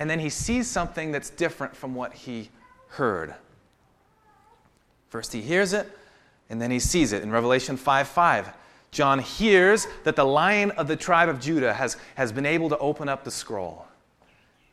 and 0.00 0.08
then 0.08 0.18
he 0.18 0.30
sees 0.30 0.66
something 0.66 1.12
that's 1.12 1.28
different 1.28 1.76
from 1.76 1.94
what 1.94 2.14
he 2.14 2.48
heard. 2.88 3.34
First 5.10 5.32
he 5.32 5.42
hears 5.42 5.74
it, 5.74 5.86
and 6.50 6.60
then 6.60 6.70
he 6.70 6.78
sees 6.78 7.12
it. 7.12 7.22
In 7.22 7.30
Revelation 7.30 7.76
5 7.76 8.08
5, 8.08 8.52
John 8.90 9.20
hears 9.20 9.86
that 10.04 10.16
the 10.16 10.24
lion 10.24 10.72
of 10.72 10.88
the 10.88 10.96
tribe 10.96 11.28
of 11.28 11.40
Judah 11.40 11.72
has, 11.72 11.96
has 12.16 12.32
been 12.32 12.46
able 12.46 12.68
to 12.68 12.78
open 12.78 13.08
up 13.08 13.24
the 13.24 13.30
scroll. 13.30 13.86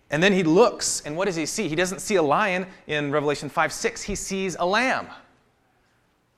And 0.10 0.24
then 0.24 0.34
he 0.34 0.44
looks, 0.44 1.02
and 1.02 1.16
what 1.16 1.26
does 1.26 1.36
he 1.36 1.46
see? 1.46 1.68
He 1.68 1.76
doesn't 1.76 2.00
see 2.00 2.16
a 2.16 2.24
lion 2.24 2.66
in 2.88 3.12
Revelation 3.12 3.48
5 3.48 3.72
6, 3.72 4.02
he 4.02 4.16
sees 4.16 4.56
a 4.60 4.66
lamb. 4.66 5.08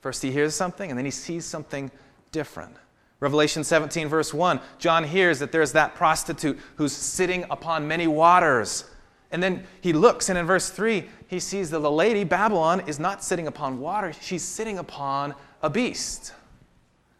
First 0.01 0.21
he 0.21 0.31
hears 0.31 0.55
something, 0.55 0.89
and 0.89 0.97
then 0.97 1.05
he 1.05 1.11
sees 1.11 1.45
something 1.45 1.91
different. 2.31 2.75
Revelation 3.19 3.65
17, 3.65 4.07
verse 4.07 4.33
1, 4.33 4.61
John 4.77 5.03
hears 5.03 5.39
that 5.39 5.51
there's 5.51 5.73
that 5.73 5.93
prostitute 5.95 6.57
who's 6.75 6.93
sitting 6.93 7.45
upon 7.49 7.87
many 7.87 8.07
waters. 8.07 8.85
And 9.31 9.43
then 9.43 9.63
he 9.81 9.93
looks, 9.93 10.29
and 10.29 10.37
in 10.37 10.45
verse 10.45 10.69
3, 10.69 11.07
he 11.27 11.39
sees 11.39 11.69
that 11.69 11.79
the 11.79 11.91
lady, 11.91 12.23
Babylon, 12.23 12.81
is 12.87 12.99
not 12.99 13.23
sitting 13.23 13.47
upon 13.47 13.79
water, 13.79 14.11
she's 14.21 14.43
sitting 14.43 14.79
upon 14.79 15.35
a 15.61 15.69
beast, 15.69 16.33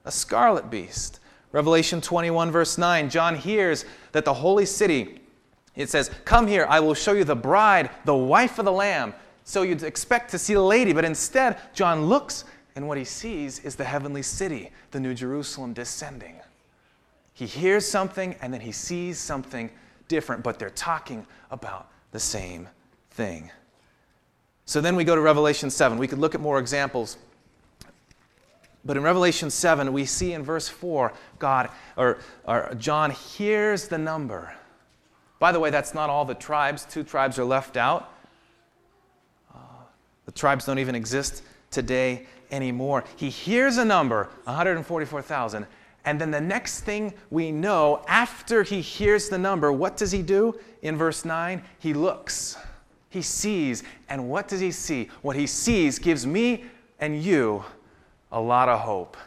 a 0.06 0.12
scarlet 0.12 0.72
beast. 0.72 1.20
Revelation 1.51 2.01
21, 2.01 2.51
verse 2.51 2.78
9, 2.78 3.10
John 3.10 3.36
hears 3.36 3.86
that 4.12 4.25
the 4.25 4.34
holy 4.34 4.66
city, 4.66 5.20
it 5.75 5.89
says, 5.89 6.10
Come 6.25 6.48
here, 6.48 6.66
I 6.70 6.80
will 6.80 6.94
show 6.94 7.13
you 7.13 7.24
the 7.24 7.36
bride, 7.36 7.89
the 8.06 8.16
wife 8.16 8.60
of 8.60 8.66
the 8.66 8.72
Lamb. 8.72 9.13
So 9.44 9.63
you'd 9.63 9.84
expect 9.84 10.32
to 10.32 10.38
see 10.38 10.54
the 10.54 10.62
lady, 10.62 10.94
but 10.94 11.06
instead, 11.06 11.58
John 11.74 12.06
looks 12.06 12.46
and 12.75 12.88
what 12.88 12.98
he 12.98 13.04
sees 13.04 13.60
is 13.60 13.75
the 13.75 13.84
heavenly 13.84 14.22
city, 14.22 14.72
the 14.92 15.00
New 15.00 15.13
Jerusalem, 15.13 15.74
descending. 15.74 16.36
He 17.34 17.46
hears 17.46 17.86
something 17.86 18.36
and 18.42 18.54
then 18.54 18.62
he 18.62 18.72
sees 18.72 19.18
something 19.18 19.72
different, 20.08 20.44
but 20.44 20.60
they're 20.60 20.70
talking 20.70 21.25
about 21.51 21.89
the 22.12 22.20
same 22.20 22.68
thing. 23.12 23.51
So 24.66 24.82
then 24.82 24.96
we 24.96 25.04
go 25.04 25.16
to 25.16 25.22
Revelation 25.22 25.70
7. 25.70 25.98
We 25.98 26.08
could 26.08 26.20
look 26.20 26.36
at 26.36 26.42
more 26.42 26.60
examples. 26.60 27.18
But 28.86 28.98
in 28.98 29.04
Revelation 29.04 29.50
7, 29.50 29.92
we 29.92 30.06
see 30.06 30.34
in 30.34 30.44
verse 30.44 30.68
4, 30.68 31.13
God, 31.38 31.70
or, 31.98 32.20
or 32.46 32.74
John 32.78 33.12
hears 33.12 33.88
the 33.88 33.98
number. 33.98 34.54
By 35.39 35.51
the 35.51 35.60
way, 35.60 35.70
that's 35.70 35.94
not 35.94 36.10
all 36.10 36.25
the 36.25 36.36
tribes. 36.36 36.86
Two 36.86 37.04
tribes 37.04 37.39
are 37.39 37.46
left 37.46 37.78
out. 37.78 38.13
Uh, 39.54 39.58
the 40.25 40.32
tribes 40.32 40.66
don't 40.66 40.80
even 40.80 40.96
exist 40.96 41.44
today 41.72 42.25
anymore. 42.51 43.04
He 43.16 43.30
hears 43.30 43.78
a 43.78 43.86
number, 43.86 44.30
144,000, 44.44 45.66
and 46.06 46.20
then 46.20 46.32
the 46.32 46.41
next 46.41 46.82
thing 46.82 47.13
we 47.29 47.51
know, 47.51 48.03
after 48.08 48.63
he 48.63 48.82
hears 48.82 49.29
the 49.29 49.38
number, 49.38 49.72
what 49.72 49.98
does 49.98 50.12
he 50.12 50.22
do? 50.22 50.58
In 50.82 50.98
verse 50.98 51.25
9, 51.25 51.62
he 51.79 51.94
looks, 51.94 52.58
he 53.10 53.22
sees, 53.22 53.84
and 54.08 54.29
what 54.29 54.48
does 54.48 54.60
he 54.60 54.72
see? 54.72 55.10
What 55.22 55.36
he 55.36 55.46
sees 55.46 56.00
gives 56.00 56.25
me 56.25 56.65
and 57.00 57.22
you 57.22 57.63
a 58.32 58.39
lot 58.39 58.70
of 58.70 58.79
hope. 58.79 59.18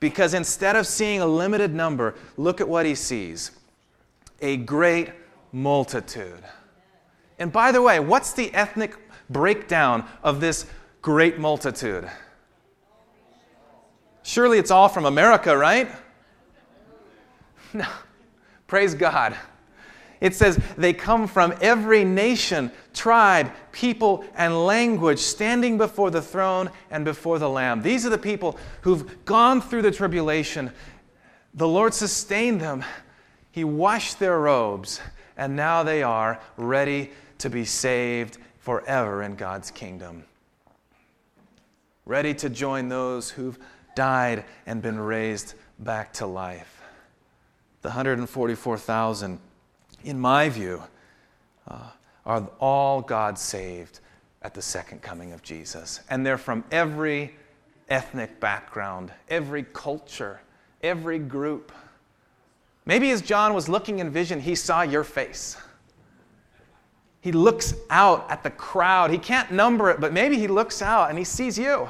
Because 0.00 0.34
instead 0.34 0.76
of 0.76 0.86
seeing 0.86 1.20
a 1.20 1.26
limited 1.26 1.74
number, 1.74 2.14
look 2.36 2.60
at 2.60 2.68
what 2.68 2.86
he 2.86 2.94
sees 2.94 3.52
a 4.40 4.56
great 4.58 5.10
multitude. 5.52 6.42
And 7.38 7.50
by 7.50 7.72
the 7.72 7.80
way, 7.80 8.00
what's 8.00 8.32
the 8.32 8.52
ethnic 8.52 8.96
breakdown 9.30 10.04
of 10.22 10.40
this 10.40 10.66
great 11.04 11.38
multitude. 11.38 12.08
Surely 14.24 14.58
it's 14.58 14.70
all 14.70 14.88
from 14.88 15.04
America, 15.04 15.56
right? 15.56 15.88
No. 17.74 17.86
Praise 18.68 18.94
God. 18.94 19.36
It 20.20 20.32
says 20.36 20.60
they 20.78 20.92
come 20.92 21.26
from 21.26 21.52
every 21.60 22.04
nation, 22.04 22.70
tribe, 22.92 23.50
people, 23.72 24.24
and 24.36 24.64
language 24.64 25.18
standing 25.18 25.76
before 25.76 26.12
the 26.12 26.22
throne 26.22 26.70
and 26.92 27.04
before 27.04 27.40
the 27.40 27.50
Lamb. 27.50 27.82
These 27.82 28.06
are 28.06 28.10
the 28.10 28.16
people 28.16 28.56
who've 28.82 29.24
gone 29.24 29.60
through 29.60 29.82
the 29.82 29.90
tribulation. 29.90 30.70
The 31.54 31.66
Lord 31.66 31.92
sustained 31.92 32.60
them, 32.60 32.84
He 33.50 33.64
washed 33.64 34.20
their 34.20 34.38
robes, 34.38 35.00
and 35.36 35.56
now 35.56 35.82
they 35.82 36.04
are 36.04 36.40
ready 36.56 37.10
to 37.38 37.50
be 37.50 37.64
saved 37.64 38.38
forever 38.60 39.24
in 39.24 39.34
God's 39.34 39.72
kingdom 39.72 40.24
ready 42.06 42.34
to 42.34 42.50
join 42.50 42.88
those 42.88 43.30
who've 43.30 43.58
died 43.94 44.44
and 44.66 44.82
been 44.82 44.98
raised 44.98 45.54
back 45.78 46.12
to 46.14 46.26
life. 46.26 46.82
The 47.82 47.88
144,000, 47.88 49.38
in 50.04 50.18
my 50.18 50.48
view, 50.48 50.82
uh, 51.68 51.90
are 52.24 52.48
all 52.58 53.00
God 53.02 53.38
saved 53.38 54.00
at 54.42 54.54
the 54.54 54.62
second 54.62 55.02
coming 55.02 55.32
of 55.32 55.42
Jesus. 55.42 56.00
And 56.08 56.24
they're 56.24 56.38
from 56.38 56.64
every 56.70 57.34
ethnic 57.88 58.40
background, 58.40 59.12
every 59.28 59.64
culture, 59.72 60.40
every 60.82 61.18
group. 61.18 61.72
Maybe 62.86 63.10
as 63.10 63.22
John 63.22 63.54
was 63.54 63.68
looking 63.68 63.98
in 63.98 64.10
vision, 64.10 64.40
he 64.40 64.54
saw 64.54 64.82
your 64.82 65.04
face. 65.04 65.56
He 67.20 67.32
looks 67.32 67.74
out 67.88 68.30
at 68.30 68.42
the 68.42 68.50
crowd. 68.50 69.10
He 69.10 69.16
can't 69.16 69.50
number 69.50 69.90
it, 69.90 69.98
but 69.98 70.12
maybe 70.12 70.38
he 70.38 70.46
looks 70.46 70.82
out 70.82 71.08
and 71.08 71.18
he 71.18 71.24
sees 71.24 71.58
you. 71.58 71.88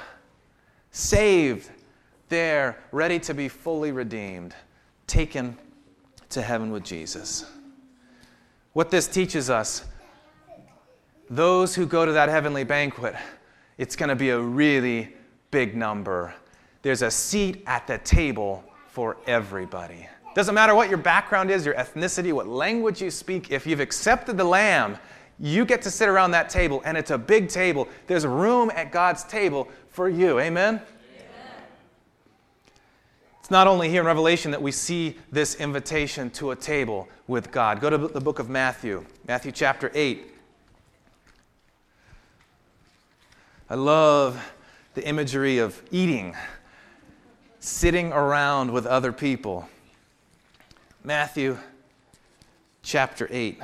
Saved, 0.93 1.71
there, 2.29 2.79
ready 2.93 3.19
to 3.21 3.35
be 3.35 3.49
fully 3.49 3.93
redeemed, 3.93 4.55
taken 5.07 5.57
to 6.31 6.43
heaven 6.43 6.71
with 6.71 6.85
Jesus. 6.85 7.47
What 8.73 8.91
this 8.91 9.07
teaches 9.07 9.51
us 9.51 9.85
those 11.31 11.75
who 11.75 11.87
go 11.87 12.05
to 12.05 12.13
that 12.13 12.29
heavenly 12.29 12.65
banquet, 12.65 13.15
it's 13.79 13.97
going 13.97 14.11
to 14.11 14.17
be 14.17 14.31
a 14.31 14.39
really 14.39 15.15
big 15.51 15.75
number. 15.77 16.35
There's 16.83 17.03
a 17.03 17.11
seat 17.11 17.63
at 17.67 17.87
the 17.87 17.99
table 17.99 18.63
for 18.89 19.17
everybody. 19.27 20.07
Doesn't 20.35 20.55
matter 20.55 20.75
what 20.75 20.89
your 20.89 20.99
background 20.99 21.51
is, 21.51 21.65
your 21.65 21.75
ethnicity, 21.77 22.33
what 22.33 22.47
language 22.49 23.01
you 23.01 23.11
speak, 23.11 23.51
if 23.51 23.67
you've 23.67 23.81
accepted 23.81 24.37
the 24.37 24.45
Lamb, 24.45 24.99
you 25.39 25.65
get 25.65 25.81
to 25.83 25.91
sit 25.91 26.09
around 26.09 26.33
that 26.33 26.49
table, 26.49 26.83
and 26.85 26.97
it's 26.97 27.11
a 27.11 27.19
big 27.19 27.49
table. 27.49 27.89
There's 28.07 28.27
room 28.27 28.71
at 28.75 28.93
God's 28.93 29.25
table 29.25 29.69
for 29.89 30.09
you. 30.09 30.41
Amen? 30.41 30.81
It's 33.45 33.51
not 33.51 33.67
only 33.67 33.91
here 33.91 34.01
in 34.01 34.07
Revelation 34.07 34.53
that 34.53 34.63
we 34.63 34.73
see 34.73 35.19
this 35.31 35.57
invitation 35.57 36.31
to 36.31 36.53
a 36.53 36.57
table 36.57 37.11
with 37.27 37.53
God. 37.53 37.79
Go 37.79 37.91
to 37.91 37.99
the 37.99 38.19
book 38.19 38.39
of 38.39 38.49
Matthew, 38.49 39.05
Matthew 39.29 39.53
chapter 39.53 39.91
8. 39.93 40.27
I 43.69 43.75
love 43.75 44.43
the 44.95 45.07
imagery 45.07 45.59
of 45.59 45.79
eating, 45.91 46.35
sitting 47.61 48.15
around 48.15 48.73
with 48.73 48.87
other 48.87 49.13
people. 49.13 49.69
Matthew 51.03 51.59
chapter 52.83 53.29
8 53.31 53.61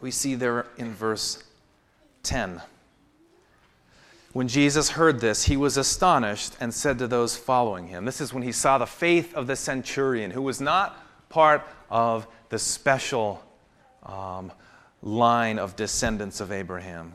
we 0.00 0.10
see 0.10 0.34
there 0.34 0.66
in 0.78 0.94
verse 0.94 1.44
10. 2.22 2.62
When 4.32 4.46
Jesus 4.46 4.90
heard 4.90 5.20
this, 5.20 5.44
he 5.44 5.56
was 5.56 5.76
astonished 5.76 6.56
and 6.60 6.72
said 6.72 6.98
to 6.98 7.08
those 7.08 7.36
following 7.36 7.88
him, 7.88 8.04
This 8.04 8.20
is 8.20 8.32
when 8.32 8.44
he 8.44 8.52
saw 8.52 8.78
the 8.78 8.86
faith 8.86 9.34
of 9.34 9.46
the 9.46 9.56
centurion, 9.56 10.30
who 10.30 10.42
was 10.42 10.60
not 10.60 10.96
part 11.28 11.66
of 11.90 12.26
the 12.48 12.58
special 12.58 13.42
um, 14.04 14.52
line 15.02 15.58
of 15.58 15.74
descendants 15.74 16.40
of 16.40 16.52
Abraham. 16.52 17.14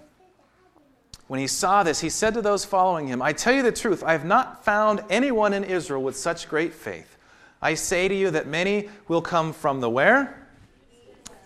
When 1.28 1.40
he 1.40 1.48
saw 1.48 1.84
this, 1.84 2.02
he 2.02 2.10
said 2.10 2.34
to 2.34 2.42
those 2.42 2.66
following 2.66 3.08
him, 3.08 3.22
I 3.22 3.34
tell 3.34 3.54
you 3.54 3.64
the 3.64 3.72
truth, 3.72 4.04
I 4.04 4.12
have 4.12 4.26
not 4.26 4.66
found 4.66 5.02
anyone 5.10 5.54
in 5.54 5.64
Israel 5.64 6.04
with 6.04 6.18
such 6.18 6.50
great 6.50 6.74
faith. 6.74 7.18
I 7.62 7.74
say 7.74 8.08
to 8.08 8.14
you 8.14 8.30
that 8.32 8.46
many 8.46 8.90
will 9.08 9.22
come 9.22 9.54
from 9.54 9.80
the 9.80 9.90
where? 9.90 10.46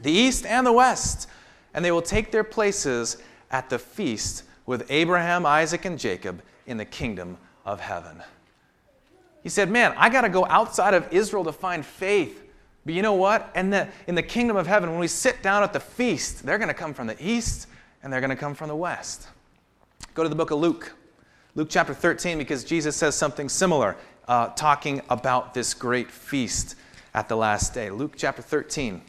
the 0.01 0.11
east 0.11 0.45
and 0.45 0.65
the 0.65 0.71
west, 0.71 1.27
and 1.73 1.83
they 1.83 1.91
will 1.91 2.01
take 2.01 2.31
their 2.31 2.43
places 2.43 3.17
at 3.51 3.69
the 3.69 3.79
feast 3.79 4.43
with 4.69 4.85
Abraham, 4.91 5.47
Isaac, 5.47 5.85
and 5.85 5.97
Jacob 5.97 6.43
in 6.67 6.77
the 6.77 6.85
kingdom 6.85 7.39
of 7.65 7.79
heaven. 7.79 8.21
He 9.41 9.49
said, 9.49 9.71
Man, 9.71 9.95
I 9.97 10.09
got 10.09 10.21
to 10.21 10.29
go 10.29 10.45
outside 10.45 10.93
of 10.93 11.11
Israel 11.11 11.43
to 11.45 11.51
find 11.51 11.83
faith. 11.83 12.39
But 12.85 12.93
you 12.93 13.01
know 13.01 13.15
what? 13.15 13.49
And 13.55 13.73
the, 13.73 13.87
in 14.05 14.13
the 14.13 14.21
kingdom 14.21 14.55
of 14.55 14.67
heaven, 14.67 14.91
when 14.91 14.99
we 14.99 15.07
sit 15.07 15.41
down 15.41 15.63
at 15.63 15.73
the 15.73 15.79
feast, 15.79 16.45
they're 16.45 16.59
going 16.59 16.67
to 16.67 16.75
come 16.75 16.93
from 16.93 17.07
the 17.07 17.17
east 17.19 17.67
and 18.03 18.13
they're 18.13 18.21
going 18.21 18.29
to 18.29 18.35
come 18.35 18.53
from 18.53 18.67
the 18.67 18.75
west. 18.75 19.27
Go 20.13 20.21
to 20.21 20.29
the 20.29 20.35
book 20.35 20.51
of 20.51 20.59
Luke, 20.59 20.93
Luke 21.55 21.69
chapter 21.71 21.95
13, 21.95 22.37
because 22.37 22.63
Jesus 22.63 22.95
says 22.95 23.15
something 23.15 23.49
similar, 23.49 23.95
uh, 24.27 24.49
talking 24.49 25.01
about 25.09 25.55
this 25.55 25.73
great 25.73 26.11
feast 26.11 26.75
at 27.15 27.27
the 27.27 27.35
last 27.35 27.73
day. 27.73 27.89
Luke 27.89 28.13
chapter 28.15 28.43
13. 28.43 29.01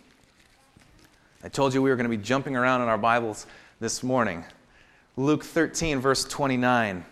I 1.45 1.49
told 1.51 1.75
you 1.75 1.83
we 1.83 1.91
were 1.91 1.97
going 1.97 2.11
to 2.11 2.17
be 2.17 2.23
jumping 2.23 2.57
around 2.57 2.81
in 2.81 2.89
our 2.89 2.97
Bibles 2.97 3.45
this 3.79 4.03
morning. 4.03 4.43
Luke 5.17 5.45
13, 5.45 6.01
verse 6.01 6.25
29. 6.25 7.05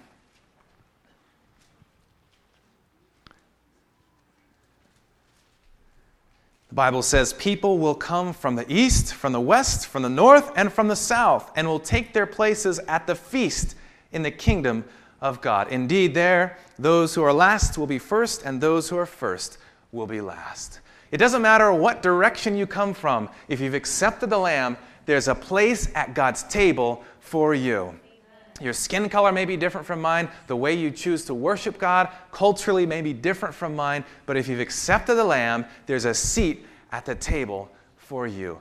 The 6.68 6.74
Bible 6.74 7.02
says, 7.02 7.32
People 7.32 7.78
will 7.78 7.94
come 7.94 8.32
from 8.32 8.54
the 8.54 8.70
east, 8.72 9.14
from 9.14 9.32
the 9.32 9.40
west, 9.40 9.86
from 9.86 10.02
the 10.02 10.08
north, 10.08 10.52
and 10.54 10.72
from 10.72 10.88
the 10.88 10.96
south, 10.96 11.50
and 11.56 11.66
will 11.66 11.80
take 11.80 12.12
their 12.12 12.26
places 12.26 12.78
at 12.80 13.06
the 13.06 13.14
feast 13.14 13.74
in 14.12 14.22
the 14.22 14.30
kingdom 14.30 14.84
of 15.20 15.40
God. 15.40 15.68
Indeed, 15.68 16.14
there, 16.14 16.58
those 16.78 17.14
who 17.14 17.22
are 17.22 17.32
last 17.32 17.78
will 17.78 17.86
be 17.86 17.98
first, 17.98 18.42
and 18.44 18.60
those 18.60 18.88
who 18.88 18.96
are 18.96 19.06
first 19.06 19.58
will 19.92 20.06
be 20.06 20.20
last. 20.20 20.80
It 21.10 21.16
doesn't 21.16 21.42
matter 21.42 21.72
what 21.72 22.02
direction 22.02 22.56
you 22.56 22.66
come 22.66 22.92
from, 22.92 23.28
if 23.48 23.60
you've 23.60 23.74
accepted 23.74 24.28
the 24.30 24.38
Lamb, 24.38 24.76
there's 25.06 25.28
a 25.28 25.34
place 25.34 25.90
at 25.94 26.12
God's 26.12 26.42
table 26.42 27.02
for 27.28 27.54
you. 27.54 27.98
Your 28.60 28.72
skin 28.72 29.08
color 29.08 29.30
may 29.30 29.44
be 29.44 29.56
different 29.56 29.86
from 29.86 30.00
mine. 30.00 30.28
The 30.46 30.56
way 30.56 30.74
you 30.74 30.90
choose 30.90 31.24
to 31.26 31.34
worship 31.34 31.78
God 31.78 32.08
culturally 32.32 32.86
may 32.86 33.02
be 33.02 33.12
different 33.12 33.54
from 33.54 33.76
mine. 33.76 34.04
But 34.26 34.36
if 34.36 34.48
you've 34.48 34.60
accepted 34.60 35.14
the 35.14 35.24
Lamb, 35.24 35.66
there's 35.86 36.06
a 36.06 36.14
seat 36.14 36.66
at 36.90 37.04
the 37.04 37.14
table 37.14 37.70
for 37.96 38.26
you. 38.26 38.60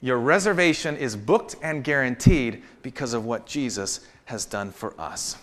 Your 0.00 0.18
reservation 0.18 0.96
is 0.96 1.14
booked 1.14 1.54
and 1.62 1.84
guaranteed 1.84 2.64
because 2.82 3.12
of 3.14 3.24
what 3.24 3.46
Jesus 3.46 4.00
has 4.24 4.44
done 4.44 4.72
for 4.72 4.98
us. 4.98 5.36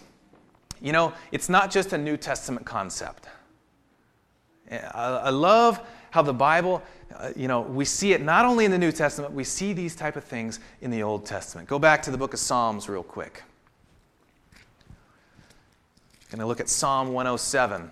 You 0.82 0.92
know, 0.92 1.14
it's 1.32 1.48
not 1.48 1.72
just 1.72 1.94
a 1.94 1.98
New 1.98 2.18
Testament 2.18 2.66
concept. 2.66 3.28
I 4.72 5.30
love 5.30 5.80
how 6.12 6.22
the 6.22 6.34
Bible, 6.34 6.82
uh, 7.16 7.32
you 7.36 7.48
know, 7.48 7.62
we 7.62 7.86
see 7.86 8.14
it 8.14 8.22
not 8.22 8.46
only 8.46 8.66
in 8.66 8.72
the 8.72 8.78
New 8.78 8.92
Testament, 8.92 9.34
we 9.34 9.44
see 9.44 9.74
these 9.74 9.96
type 9.96 10.16
of 10.16 10.24
things 10.24 10.60
in 10.82 10.92
the 10.92 11.04
Old 11.04 11.26
Testament. 11.26 11.68
Go 11.68 11.80
back 11.80 12.02
to 12.04 12.12
the 12.12 12.18
book 12.18 12.34
of 12.34 12.40
Psalms 12.40 12.88
real 12.88 13.04
quick. 13.04 13.44
Going 16.30 16.40
to 16.40 16.46
look 16.46 16.60
at 16.60 16.70
Psalm 16.70 17.12
107. 17.12 17.92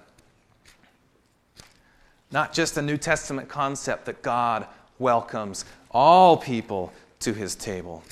Not 2.31 2.53
just 2.53 2.77
a 2.77 2.81
New 2.81 2.97
Testament 2.97 3.49
concept 3.49 4.05
that 4.05 4.21
God 4.21 4.67
welcomes 4.99 5.65
all 5.89 6.37
people 6.37 6.93
to 7.21 7.33
his 7.33 7.55
table. 7.55 8.03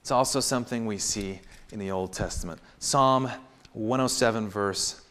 It's 0.00 0.10
also 0.10 0.40
something 0.40 0.86
we 0.86 0.96
see 0.96 1.40
in 1.72 1.78
the 1.78 1.90
Old 1.90 2.14
Testament. 2.14 2.60
Psalm 2.78 3.30
107, 3.74 4.48
verse 4.48 5.02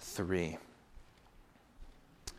3. 0.00 0.58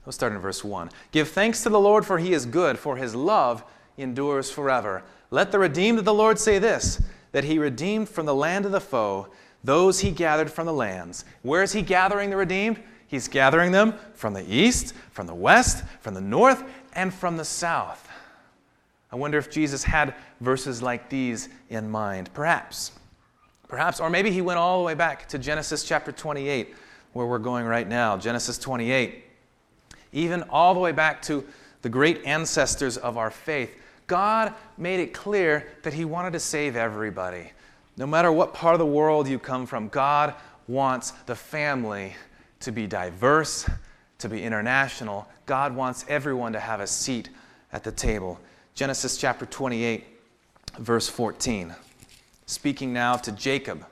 Let's 0.09 0.15
start 0.15 0.33
in 0.33 0.39
verse 0.39 0.63
1. 0.63 0.89
Give 1.11 1.29
thanks 1.29 1.61
to 1.61 1.69
the 1.69 1.79
Lord, 1.79 2.03
for 2.03 2.17
he 2.17 2.33
is 2.33 2.47
good, 2.47 2.79
for 2.79 2.97
his 2.97 3.13
love 3.13 3.63
endures 3.95 4.49
forever. 4.49 5.03
Let 5.29 5.51
the 5.51 5.59
redeemed 5.59 5.99
of 5.99 6.05
the 6.05 6.15
Lord 6.15 6.39
say 6.39 6.57
this 6.57 6.99
that 7.31 7.43
he 7.43 7.59
redeemed 7.59 8.09
from 8.09 8.25
the 8.25 8.33
land 8.33 8.65
of 8.65 8.71
the 8.71 8.81
foe 8.81 9.27
those 9.63 9.99
he 9.99 10.09
gathered 10.09 10.49
from 10.49 10.65
the 10.65 10.73
lands. 10.73 11.25
Where 11.43 11.61
is 11.61 11.73
he 11.73 11.83
gathering 11.83 12.31
the 12.31 12.37
redeemed? 12.37 12.81
He's 13.05 13.27
gathering 13.27 13.71
them 13.71 13.93
from 14.15 14.33
the 14.33 14.51
east, 14.51 14.95
from 15.11 15.27
the 15.27 15.35
west, 15.35 15.83
from 15.99 16.15
the 16.15 16.21
north, 16.21 16.63
and 16.93 17.13
from 17.13 17.37
the 17.37 17.45
south. 17.45 18.09
I 19.11 19.15
wonder 19.15 19.37
if 19.37 19.51
Jesus 19.51 19.83
had 19.83 20.15
verses 20.41 20.81
like 20.81 21.11
these 21.11 21.49
in 21.69 21.87
mind. 21.87 22.33
Perhaps. 22.33 22.93
Perhaps. 23.67 23.99
Or 23.99 24.09
maybe 24.09 24.31
he 24.31 24.41
went 24.41 24.57
all 24.57 24.79
the 24.79 24.85
way 24.85 24.95
back 24.95 25.27
to 25.27 25.37
Genesis 25.37 25.83
chapter 25.83 26.11
28, 26.11 26.73
where 27.13 27.27
we're 27.27 27.37
going 27.37 27.67
right 27.67 27.87
now. 27.87 28.17
Genesis 28.17 28.57
28. 28.57 29.25
Even 30.11 30.43
all 30.43 30.73
the 30.73 30.79
way 30.79 30.91
back 30.91 31.21
to 31.23 31.45
the 31.81 31.89
great 31.89 32.25
ancestors 32.25 32.97
of 32.97 33.17
our 33.17 33.31
faith. 33.31 33.75
God 34.07 34.53
made 34.77 34.99
it 34.99 35.13
clear 35.13 35.67
that 35.83 35.93
he 35.93 36.03
wanted 36.03 36.33
to 36.33 36.39
save 36.39 36.75
everybody. 36.75 37.51
No 37.95 38.07
matter 38.07 38.31
what 38.31 38.53
part 38.53 38.73
of 38.73 38.79
the 38.79 38.85
world 38.85 39.27
you 39.27 39.39
come 39.39 39.65
from, 39.65 39.87
God 39.89 40.33
wants 40.67 41.11
the 41.25 41.35
family 41.35 42.15
to 42.61 42.71
be 42.71 42.87
diverse, 42.87 43.69
to 44.19 44.29
be 44.29 44.43
international. 44.43 45.27
God 45.45 45.75
wants 45.75 46.05
everyone 46.07 46.53
to 46.53 46.59
have 46.59 46.79
a 46.79 46.87
seat 46.87 47.29
at 47.71 47.83
the 47.83 47.91
table. 47.91 48.39
Genesis 48.75 49.17
chapter 49.17 49.45
28, 49.45 50.05
verse 50.77 51.07
14. 51.07 51.75
Speaking 52.45 52.93
now 52.93 53.15
to 53.15 53.31
Jacob, 53.31 53.85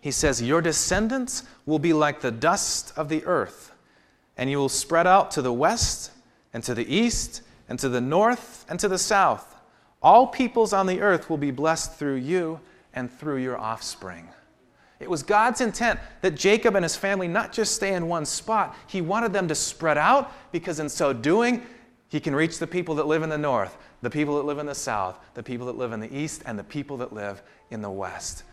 he 0.00 0.10
says, 0.10 0.40
Your 0.40 0.62
descendants 0.62 1.42
will 1.66 1.78
be 1.78 1.92
like 1.92 2.20
the 2.20 2.30
dust 2.30 2.92
of 2.96 3.08
the 3.08 3.24
earth, 3.24 3.69
and 4.40 4.50
you 4.50 4.56
will 4.56 4.70
spread 4.70 5.06
out 5.06 5.30
to 5.32 5.42
the 5.42 5.52
west, 5.52 6.12
and 6.54 6.64
to 6.64 6.74
the 6.74 6.92
east, 6.92 7.42
and 7.68 7.78
to 7.78 7.90
the 7.90 8.00
north, 8.00 8.64
and 8.70 8.80
to 8.80 8.88
the 8.88 8.96
south. 8.96 9.54
All 10.02 10.26
peoples 10.26 10.72
on 10.72 10.86
the 10.86 11.02
earth 11.02 11.28
will 11.28 11.36
be 11.36 11.50
blessed 11.50 11.92
through 11.92 12.16
you 12.16 12.58
and 12.94 13.12
through 13.12 13.36
your 13.36 13.58
offspring. 13.58 14.26
It 14.98 15.10
was 15.10 15.22
God's 15.22 15.60
intent 15.60 16.00
that 16.22 16.36
Jacob 16.36 16.74
and 16.74 16.82
his 16.82 16.96
family 16.96 17.28
not 17.28 17.52
just 17.52 17.74
stay 17.74 17.92
in 17.92 18.08
one 18.08 18.24
spot, 18.24 18.74
he 18.86 19.02
wanted 19.02 19.34
them 19.34 19.46
to 19.46 19.54
spread 19.54 19.98
out 19.98 20.32
because 20.52 20.80
in 20.80 20.88
so 20.88 21.12
doing, 21.12 21.66
he 22.08 22.18
can 22.18 22.34
reach 22.34 22.58
the 22.58 22.66
people 22.66 22.94
that 22.94 23.06
live 23.06 23.22
in 23.22 23.28
the 23.28 23.36
north, 23.36 23.76
the 24.00 24.08
people 24.08 24.36
that 24.36 24.46
live 24.46 24.58
in 24.58 24.64
the 24.64 24.74
south, 24.74 25.18
the 25.34 25.42
people 25.42 25.66
that 25.66 25.76
live 25.76 25.92
in 25.92 26.00
the 26.00 26.16
east, 26.16 26.42
and 26.46 26.58
the 26.58 26.64
people 26.64 26.96
that 26.96 27.12
live 27.12 27.42
in 27.70 27.82
the 27.82 27.90
west. 27.90 28.44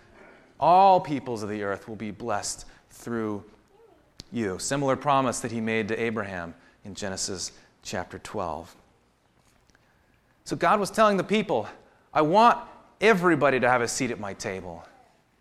All 0.60 1.00
peoples 1.00 1.44
of 1.44 1.50
the 1.50 1.64
earth 1.64 1.88
will 1.88 1.96
be 1.96 2.12
blessed 2.12 2.66
through 2.90 3.46
you. 4.32 4.60
Similar 4.60 4.96
promise 4.96 5.40
that 5.42 5.52
he 5.52 5.62
made 5.62 5.88
to 5.90 6.02
Abraham 6.02 6.54
in 6.84 6.94
Genesis 6.94 7.52
chapter 7.84 8.20
12. 8.20 8.76
So 10.44 10.56
God 10.56 10.80
was 10.80 10.90
telling 10.90 11.18
the 11.18 11.24
people, 11.24 11.68
I 12.14 12.22
want 12.22 12.58
everybody 13.02 13.60
to 13.60 13.70
have 13.70 13.82
a 13.82 13.88
seat 13.88 14.12
at 14.12 14.20
my 14.20 14.34
table. 14.34 14.86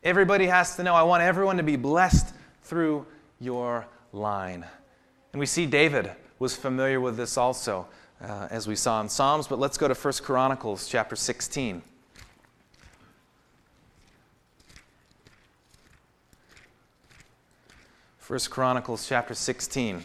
Everybody 0.03 0.47
has 0.47 0.77
to 0.77 0.83
know, 0.83 0.95
I 0.95 1.03
want 1.03 1.23
everyone 1.23 1.57
to 1.57 1.63
be 1.63 1.77
blessed 1.77 2.35
through 2.63 3.07
your 3.41 3.87
line. 4.13 4.65
And 5.33 5.41
we 5.41 5.47
see 5.47 5.67
David 5.67 6.11
was 6.39 6.57
familiar 6.57 7.01
with 7.01 7.17
this 7.17 7.37
also, 7.37 7.87
uh, 8.21 8.49
as 8.51 8.67
we 8.67 8.77
saw 8.77 9.01
in 9.01 9.09
Psalms, 9.09 9.47
but 9.47 9.59
let's 9.59 9.79
go 9.79 9.89
to 9.89 9.95
1 9.95 10.15
Chronicles 10.23 10.89
chapter 10.89 11.17
16. 11.17 11.83
First 18.27 18.51
Chronicles 18.51 19.07
chapter 19.09 19.35
16. 19.35 20.05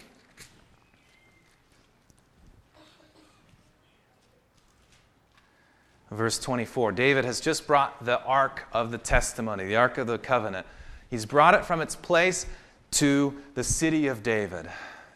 verse 6.11 6.37
24. 6.37 6.91
David 6.91 7.25
has 7.25 7.41
just 7.41 7.65
brought 7.65 8.05
the 8.05 8.21
ark 8.21 8.67
of 8.73 8.91
the 8.91 8.99
testimony, 8.99 9.65
the 9.65 9.75
ark 9.75 9.97
of 9.97 10.05
the 10.05 10.19
covenant. 10.19 10.67
He's 11.09 11.25
brought 11.25 11.55
it 11.55 11.65
from 11.65 11.81
its 11.81 11.95
place 11.95 12.45
to 12.91 13.35
the 13.55 13.63
city 13.63 14.05
of 14.05 14.21
David. 14.21 14.69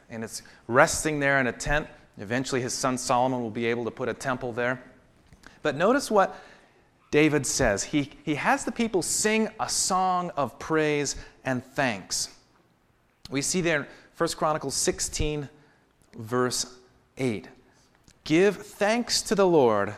And 0.09 0.23
it's 0.23 0.41
resting 0.67 1.19
there 1.19 1.39
in 1.39 1.45
a 1.45 1.51
tent. 1.51 1.87
Eventually, 2.17 2.63
his 2.63 2.73
son 2.73 2.97
Solomon 2.97 3.39
will 3.39 3.51
be 3.51 3.67
able 3.67 3.85
to 3.85 3.91
put 3.91 4.09
a 4.09 4.15
temple 4.15 4.51
there. 4.51 4.81
But 5.61 5.75
notice 5.75 6.09
what 6.09 6.35
David 7.11 7.45
says. 7.45 7.83
He, 7.83 8.13
he 8.23 8.33
has 8.33 8.65
the 8.65 8.71
people 8.71 9.03
sing 9.03 9.49
a 9.59 9.69
song 9.69 10.31
of 10.35 10.57
praise 10.57 11.15
and 11.43 11.63
thanks. 11.63 12.29
We 13.29 13.41
see 13.41 13.61
there 13.61 13.81
in 13.81 13.87
1 14.17 14.29
Chronicles 14.29 14.75
16, 14.75 15.49
verse 16.17 16.77
8. 17.17 17.47
Give 18.23 18.55
thanks 18.55 19.21
to 19.23 19.35
the 19.35 19.47
Lord 19.47 19.95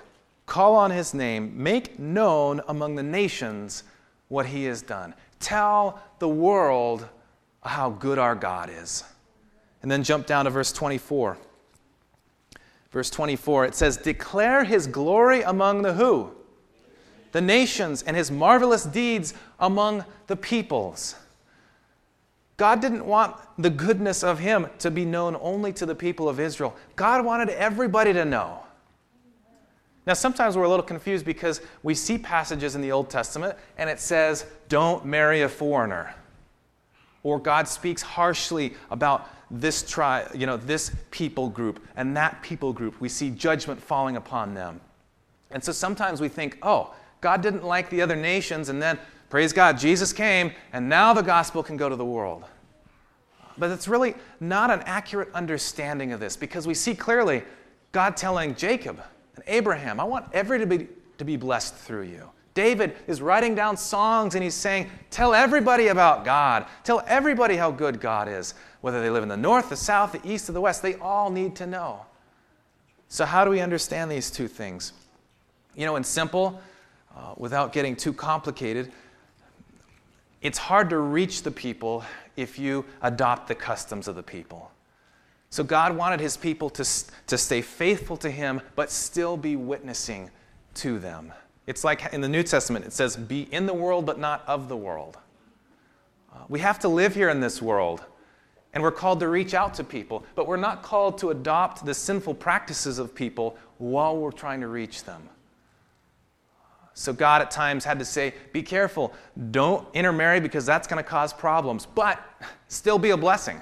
Call 0.47 0.75
on 0.75 0.91
his 0.91 1.13
name. 1.13 1.61
Make 1.61 1.99
known 1.99 2.61
among 2.69 2.95
the 2.95 3.03
nations 3.03 3.83
what 4.29 4.47
he 4.47 4.63
has 4.63 4.81
done. 4.81 5.13
Tell 5.39 6.01
the 6.19 6.27
world 6.27 7.07
how 7.63 7.91
good 7.91 8.17
our 8.17 8.33
God 8.33 8.71
is. 8.71 9.03
And 9.81 9.91
then 9.91 10.03
jump 10.03 10.25
down 10.25 10.45
to 10.45 10.51
verse 10.51 10.71
24. 10.71 11.37
Verse 12.91 13.09
24, 13.09 13.65
it 13.65 13.75
says, 13.75 13.97
Declare 13.97 14.63
his 14.63 14.87
glory 14.87 15.41
among 15.41 15.81
the 15.81 15.93
who? 15.93 16.31
The 17.33 17.41
nations, 17.41 18.01
and 18.01 18.15
his 18.15 18.31
marvelous 18.31 18.85
deeds 18.85 19.33
among 19.59 20.05
the 20.27 20.37
peoples. 20.37 21.15
God 22.57 22.81
didn't 22.81 23.05
want 23.05 23.35
the 23.57 23.69
goodness 23.69 24.23
of 24.23 24.39
him 24.39 24.67
to 24.79 24.89
be 24.89 25.05
known 25.05 25.37
only 25.39 25.71
to 25.73 25.85
the 25.85 25.95
people 25.95 26.27
of 26.27 26.39
Israel. 26.39 26.75
God 26.95 27.23
wanted 27.23 27.49
everybody 27.49 28.13
to 28.13 28.25
know. 28.25 28.63
Now, 30.07 30.13
sometimes 30.13 30.55
we're 30.55 30.63
a 30.63 30.69
little 30.69 30.85
confused 30.85 31.25
because 31.25 31.61
we 31.83 31.93
see 31.93 32.17
passages 32.17 32.75
in 32.75 32.81
the 32.81 32.91
Old 32.91 33.09
Testament 33.09 33.57
and 33.77 33.89
it 33.89 33.99
says, 33.99 34.45
don't 34.69 35.05
marry 35.05 35.41
a 35.41 35.49
foreigner. 35.49 36.15
Or 37.23 37.39
God 37.39 37.67
speaks 37.67 38.01
harshly 38.01 38.73
about 38.89 39.29
this 39.51 39.83
tribe, 39.87 40.31
you 40.33 40.45
know, 40.45 40.57
this 40.57 40.91
people 41.11 41.49
group 41.49 41.85
and 41.95 42.15
that 42.17 42.41
people 42.41 42.73
group. 42.73 42.99
We 42.99 43.09
see 43.09 43.29
judgment 43.29 43.81
falling 43.81 44.15
upon 44.15 44.53
them. 44.53 44.79
And 45.51 45.63
so 45.63 45.71
sometimes 45.71 46.21
we 46.21 46.29
think, 46.29 46.57
oh, 46.61 46.93
God 47.21 47.41
didn't 47.41 47.63
like 47.63 47.89
the 47.89 48.01
other 48.01 48.15
nations, 48.15 48.69
and 48.69 48.81
then 48.81 48.99
praise 49.29 49.53
God, 49.53 49.77
Jesus 49.77 50.13
came, 50.13 50.51
and 50.73 50.87
now 50.89 51.13
the 51.13 51.21
gospel 51.21 51.63
can 51.63 51.77
go 51.77 51.89
to 51.89 51.95
the 51.95 52.05
world. 52.05 52.45
But 53.57 53.71
it's 53.71 53.87
really 53.87 54.15
not 54.39 54.69
an 54.69 54.81
accurate 54.81 55.29
understanding 55.33 56.11
of 56.11 56.19
this 56.19 56.37
because 56.37 56.67
we 56.67 56.73
see 56.73 56.93
clearly 56.93 57.43
God 57.91 58.15
telling 58.15 58.55
Jacob 58.55 59.01
and 59.35 59.43
Abraham, 59.47 59.99
I 59.99 60.03
want 60.03 60.25
everybody 60.33 60.77
to 60.77 60.85
be, 60.85 60.93
to 61.17 61.25
be 61.25 61.37
blessed 61.37 61.75
through 61.75 62.03
you. 62.03 62.29
David 62.53 62.95
is 63.05 63.21
writing 63.21 63.53
down 63.53 63.77
songs 63.77 64.33
and 64.33 64.43
he's 64.43 64.55
saying, 64.55 64.89
Tell 65.11 65.35
everybody 65.35 65.87
about 65.89 66.25
God. 66.25 66.65
Tell 66.83 67.03
everybody 67.05 67.55
how 67.55 67.69
good 67.69 67.99
God 67.99 68.27
is. 68.27 68.55
Whether 68.81 69.01
they 69.01 69.11
live 69.11 69.21
in 69.21 69.29
the 69.29 69.37
north, 69.37 69.69
the 69.69 69.75
south, 69.75 70.11
the 70.11 70.27
east, 70.27 70.49
or 70.49 70.53
the 70.53 70.61
west, 70.61 70.81
they 70.81 70.95
all 70.95 71.29
need 71.29 71.55
to 71.57 71.67
know. 71.67 72.05
So, 73.09 73.25
how 73.25 73.45
do 73.45 73.51
we 73.51 73.59
understand 73.61 74.09
these 74.09 74.31
two 74.31 74.47
things? 74.47 74.93
You 75.75 75.85
know, 75.85 75.97
in 75.97 76.03
simple, 76.03 76.59
uh, 77.15 77.33
without 77.37 77.73
getting 77.73 77.95
too 77.95 78.11
complicated, 78.11 78.91
it's 80.41 80.57
hard 80.57 80.89
to 80.91 80.97
reach 80.97 81.43
the 81.43 81.51
people 81.51 82.03
if 82.35 82.59
you 82.59 82.85
adopt 83.01 83.47
the 83.47 83.55
customs 83.55 84.07
of 84.07 84.15
the 84.15 84.23
people. 84.23 84.71
So 85.49 85.63
God 85.63 85.95
wanted 85.95 86.19
his 86.19 86.37
people 86.37 86.69
to, 86.71 86.85
to 87.27 87.37
stay 87.37 87.61
faithful 87.61 88.17
to 88.17 88.29
him, 88.29 88.61
but 88.75 88.91
still 88.91 89.37
be 89.37 89.55
witnessing 89.55 90.29
to 90.75 90.99
them. 90.99 91.33
It's 91.65 91.83
like 91.83 92.13
in 92.13 92.21
the 92.21 92.29
New 92.29 92.43
Testament, 92.43 92.85
it 92.85 92.93
says, 92.93 93.15
Be 93.15 93.47
in 93.51 93.65
the 93.65 93.73
world, 93.73 94.05
but 94.05 94.19
not 94.19 94.43
of 94.47 94.69
the 94.69 94.77
world. 94.77 95.17
Uh, 96.33 96.39
we 96.49 96.59
have 96.59 96.79
to 96.79 96.87
live 96.87 97.15
here 97.15 97.29
in 97.29 97.39
this 97.39 97.61
world, 97.61 98.03
and 98.73 98.83
we're 98.83 98.91
called 98.91 99.19
to 99.21 99.27
reach 99.27 99.53
out 99.53 99.73
to 99.75 99.83
people, 99.83 100.23
but 100.35 100.47
we're 100.47 100.57
not 100.57 100.83
called 100.83 101.17
to 101.19 101.31
adopt 101.31 101.85
the 101.85 101.93
sinful 101.93 102.35
practices 102.35 102.99
of 102.99 103.15
people 103.15 103.57
while 103.79 104.17
we're 104.17 104.31
trying 104.31 104.61
to 104.61 104.67
reach 104.67 105.03
them. 105.03 105.27
So 106.99 107.13
God 107.13 107.43
at 107.43 107.51
times 107.51 107.85
had 107.85 107.99
to 107.99 108.05
say, 108.05 108.33
Be 108.53 108.63
careful, 108.63 109.13
don't 109.51 109.87
intermarry 109.93 110.39
because 110.39 110.65
that's 110.65 110.87
going 110.87 110.97
to 110.97 111.07
cause 111.07 111.31
problems, 111.31 111.85
but 111.85 112.19
still 112.69 112.97
be 112.97 113.11
a 113.11 113.17
blessing. 113.17 113.61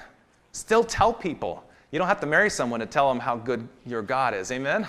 Still 0.53 0.85
tell 0.85 1.11
people. 1.11 1.61
You 1.91 1.99
don't 1.99 2.07
have 2.07 2.21
to 2.21 2.27
marry 2.27 2.49
someone 2.49 2.79
to 2.79 2.85
tell 2.85 3.09
them 3.09 3.19
how 3.19 3.35
good 3.35 3.67
your 3.85 4.01
God 4.01 4.33
is. 4.33 4.53
Amen? 4.53 4.87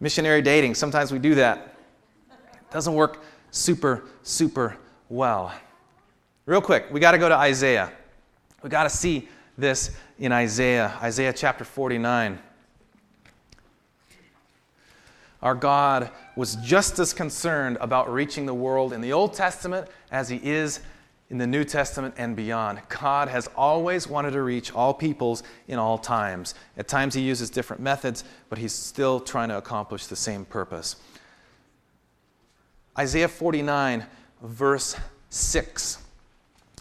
Missionary 0.00 0.42
dating, 0.42 0.74
sometimes 0.74 1.12
we 1.12 1.18
do 1.18 1.34
that. 1.36 1.74
It 2.52 2.70
doesn't 2.70 2.92
work 2.94 3.22
super, 3.50 4.02
super 4.22 4.76
well. 5.08 5.50
Real 6.44 6.60
quick, 6.60 6.88
we 6.90 7.00
got 7.00 7.12
to 7.12 7.18
go 7.18 7.30
to 7.30 7.36
Isaiah. 7.36 7.90
We 8.62 8.68
got 8.68 8.82
to 8.82 8.90
see 8.90 9.30
this 9.56 9.92
in 10.18 10.30
Isaiah, 10.30 10.94
Isaiah 11.02 11.32
chapter 11.32 11.64
49. 11.64 12.38
Our 15.42 15.54
God 15.54 16.10
was 16.36 16.56
just 16.56 16.98
as 16.98 17.12
concerned 17.12 17.76
about 17.80 18.12
reaching 18.12 18.46
the 18.46 18.54
world 18.54 18.92
in 18.92 19.00
the 19.00 19.12
Old 19.12 19.34
Testament 19.34 19.88
as 20.10 20.28
he 20.28 20.40
is 20.42 20.80
in 21.30 21.38
the 21.38 21.46
New 21.46 21.64
Testament 21.64 22.14
and 22.18 22.36
beyond. 22.36 22.80
God 22.88 23.28
has 23.28 23.48
always 23.56 24.06
wanted 24.06 24.32
to 24.32 24.42
reach 24.42 24.72
all 24.72 24.94
peoples 24.94 25.42
in 25.66 25.78
all 25.78 25.98
times. 25.98 26.54
At 26.76 26.86
times 26.86 27.14
he 27.14 27.22
uses 27.22 27.50
different 27.50 27.82
methods, 27.82 28.22
but 28.50 28.58
he's 28.58 28.72
still 28.72 29.18
trying 29.18 29.48
to 29.48 29.56
accomplish 29.56 30.06
the 30.06 30.16
same 30.16 30.44
purpose. 30.44 30.96
Isaiah 32.96 33.28
49, 33.28 34.06
verse 34.42 34.94
6. 35.30 35.98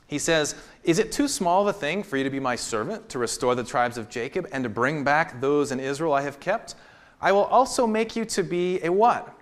He 0.08 0.19
says, 0.19 0.56
Is 0.84 1.00
it 1.00 1.13
too 1.13 1.30
small 1.30 1.67
a 1.69 1.74
thing 1.74 2.04
for 2.04 2.17
you 2.17 2.26
to 2.26 2.30
be 2.30 2.41
my 2.41 2.58
servant, 2.58 3.08
to 3.10 3.17
restore 3.17 3.56
the 3.56 3.63
tribes 3.63 3.97
of 3.97 4.10
Jacob, 4.10 4.47
and 4.52 4.65
to 4.65 4.69
bring 4.69 5.06
back 5.06 5.39
those 5.39 5.71
in 5.71 5.80
Israel 5.80 6.12
I 6.12 6.21
have 6.21 6.41
kept? 6.41 6.76
I 7.21 7.31
will 7.31 7.45
also 7.45 7.86
make 7.86 8.15
you 8.15 8.25
to 8.25 8.43
be 8.43 8.81
a 8.84 8.91
what? 8.91 9.38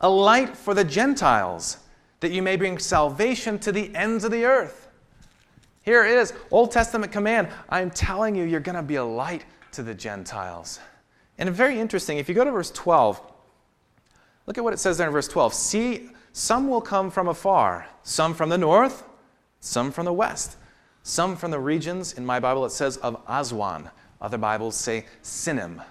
A 0.00 0.08
light 0.08 0.56
for 0.56 0.74
the 0.74 0.84
Gentiles 0.84 1.78
that 2.20 2.30
you 2.30 2.42
may 2.42 2.56
bring 2.56 2.78
salvation 2.78 3.58
to 3.60 3.72
the 3.72 3.94
ends 3.94 4.24
of 4.24 4.30
the 4.30 4.44
earth. 4.44 4.88
Here 5.82 6.04
it 6.04 6.16
is, 6.16 6.32
Old 6.50 6.72
Testament 6.72 7.12
command. 7.12 7.48
I'm 7.68 7.90
telling 7.90 8.34
you, 8.34 8.44
you're 8.44 8.60
going 8.60 8.76
to 8.76 8.82
be 8.82 8.96
a 8.96 9.04
light 9.04 9.44
to 9.72 9.82
the 9.82 9.94
Gentiles. 9.94 10.80
And 11.38 11.50
very 11.50 11.78
interesting, 11.78 12.18
if 12.18 12.28
you 12.28 12.34
go 12.34 12.44
to 12.44 12.50
verse 12.50 12.70
12, 12.70 13.20
look 14.46 14.56
at 14.56 14.64
what 14.64 14.72
it 14.72 14.78
says 14.78 14.98
there 14.98 15.06
in 15.06 15.12
verse 15.12 15.28
12. 15.28 15.52
See, 15.52 16.10
some 16.32 16.68
will 16.68 16.80
come 16.80 17.10
from 17.10 17.28
afar, 17.28 17.86
some 18.02 18.34
from 18.34 18.48
the 18.48 18.58
north, 18.58 19.04
some 19.60 19.90
from 19.90 20.04
the 20.04 20.12
west, 20.12 20.56
some 21.02 21.36
from 21.36 21.50
the 21.50 21.60
regions, 21.60 22.14
in 22.14 22.24
my 22.24 22.40
Bible 22.40 22.64
it 22.64 22.70
says 22.70 22.96
of 22.98 23.20
Aswan. 23.28 23.90
Other 24.20 24.38
Bibles 24.38 24.76
say 24.76 25.04
Sinim. 25.22 25.82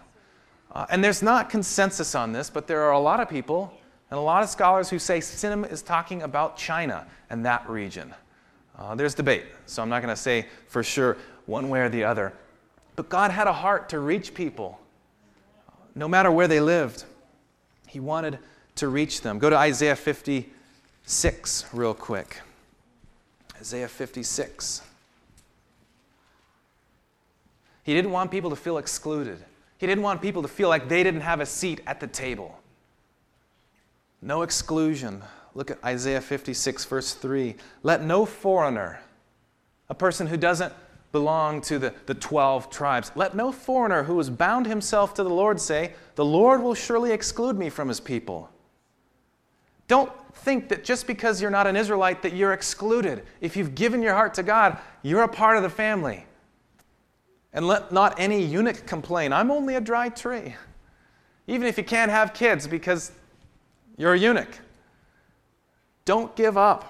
Uh, 0.74 0.86
and 0.90 1.04
there's 1.04 1.22
not 1.22 1.50
consensus 1.50 2.16
on 2.16 2.32
this, 2.32 2.50
but 2.50 2.68
there 2.68 2.82
are 2.82 2.92
a 2.92 3.00
lot 3.00 3.20
of 3.20 3.30
people 3.30 3.72
and 4.10 4.18
a 4.18 4.22
lot 4.22 4.44
of 4.44 4.50
scholars 4.50 4.90
who 4.90 5.00
say 5.00 5.20
Sinim 5.20 5.72
is 5.72 5.82
talking 5.82 6.24
about 6.24 6.58
China 6.58 7.06
and 7.30 7.46
that 7.46 7.68
region. 7.70 8.14
Uh, 8.78 8.96
there's 8.96 9.14
debate, 9.14 9.46
so 9.66 9.82
I'm 9.82 9.90
not 9.90 10.02
going 10.02 10.14
to 10.14 10.20
say 10.20 10.48
for 10.68 10.84
sure 10.84 11.18
one 11.46 11.70
way 11.70 11.82
or 11.82 11.90
the 11.90 12.04
other. 12.04 12.34
But 12.96 13.10
God 13.10 13.32
had 13.32 13.48
a 13.48 13.54
heart 13.54 13.90
to 13.90 14.00
reach 14.00 14.34
people, 14.34 14.80
no 15.96 16.08
matter 16.08 16.32
where 16.32 16.48
they 16.48 16.60
lived. 16.60 17.06
He 17.88 18.00
wanted 18.00 18.40
to 18.76 18.88
reach 18.88 19.22
them. 19.22 19.38
Go 19.38 19.50
to 19.50 19.58
Isaiah 19.58 19.96
56 19.96 21.66
real 21.74 21.94
quick. 21.94 22.40
Isaiah 23.60 23.88
56. 23.88 24.82
He 27.84 27.94
didn't 27.94 28.12
want 28.12 28.32
people 28.32 28.50
to 28.50 28.56
feel 28.56 28.78
excluded. 28.78 29.44
He 29.84 29.88
didn't 29.88 30.06
want 30.06 30.22
people 30.22 30.42
to 30.44 30.48
feel 30.48 30.70
like 30.70 30.88
they 30.88 31.04
didn't 31.04 31.20
have 31.20 31.42
a 31.42 31.46
seat 31.46 31.82
at 31.86 32.00
the 32.00 32.08
table. 32.08 32.58
No 34.22 34.44
exclusion. 34.44 35.22
Look 35.56 35.72
at 35.72 35.84
Isaiah 35.84 36.22
56, 36.22 36.86
verse 36.86 37.14
3. 37.14 37.54
Let 37.84 38.02
no 38.02 38.26
foreigner, 38.26 39.02
a 39.90 39.94
person 39.94 40.28
who 40.28 40.38
doesn't 40.38 40.72
belong 41.12 41.60
to 41.64 41.80
the, 41.80 41.94
the 42.06 42.14
12 42.14 42.70
tribes, 42.70 43.12
let 43.16 43.36
no 43.36 43.52
foreigner 43.52 44.04
who 44.04 44.18
has 44.20 44.30
bound 44.30 44.68
himself 44.68 45.14
to 45.16 45.24
the 45.24 45.30
Lord 45.30 45.60
say, 45.60 45.92
The 46.16 46.24
Lord 46.24 46.64
will 46.64 46.76
surely 46.76 47.12
exclude 47.12 47.58
me 47.58 47.70
from 47.70 47.90
his 47.90 48.00
people. 48.00 48.50
Don't 49.90 50.14
think 50.34 50.70
that 50.70 50.86
just 50.86 51.08
because 51.08 51.42
you're 51.42 51.52
not 51.52 51.68
an 51.68 51.76
Israelite 51.76 52.22
that 52.22 52.34
you're 52.34 52.54
excluded. 52.54 53.26
If 53.42 53.58
you've 53.58 53.76
given 53.76 54.02
your 54.02 54.14
heart 54.14 54.34
to 54.36 54.44
God, 54.44 54.78
you're 55.02 55.24
a 55.24 55.28
part 55.28 55.58
of 55.58 55.64
the 55.64 55.70
family. 55.70 56.26
And 57.54 57.68
let 57.68 57.92
not 57.92 58.20
any 58.20 58.44
eunuch 58.44 58.86
complain, 58.88 59.32
I'm 59.32 59.52
only 59.52 59.76
a 59.76 59.82
dry 59.82 60.10
tree. 60.10 60.56
Even 61.48 61.68
if 61.68 61.78
you 61.78 61.84
can't 61.84 62.10
have 62.10 62.34
kids 62.34 62.68
because 62.68 63.12
you're 63.98 64.14
a 64.14 64.20
eunuch. 64.20 64.60
Don't 66.06 66.36
give 66.36 66.58
up. 66.58 66.90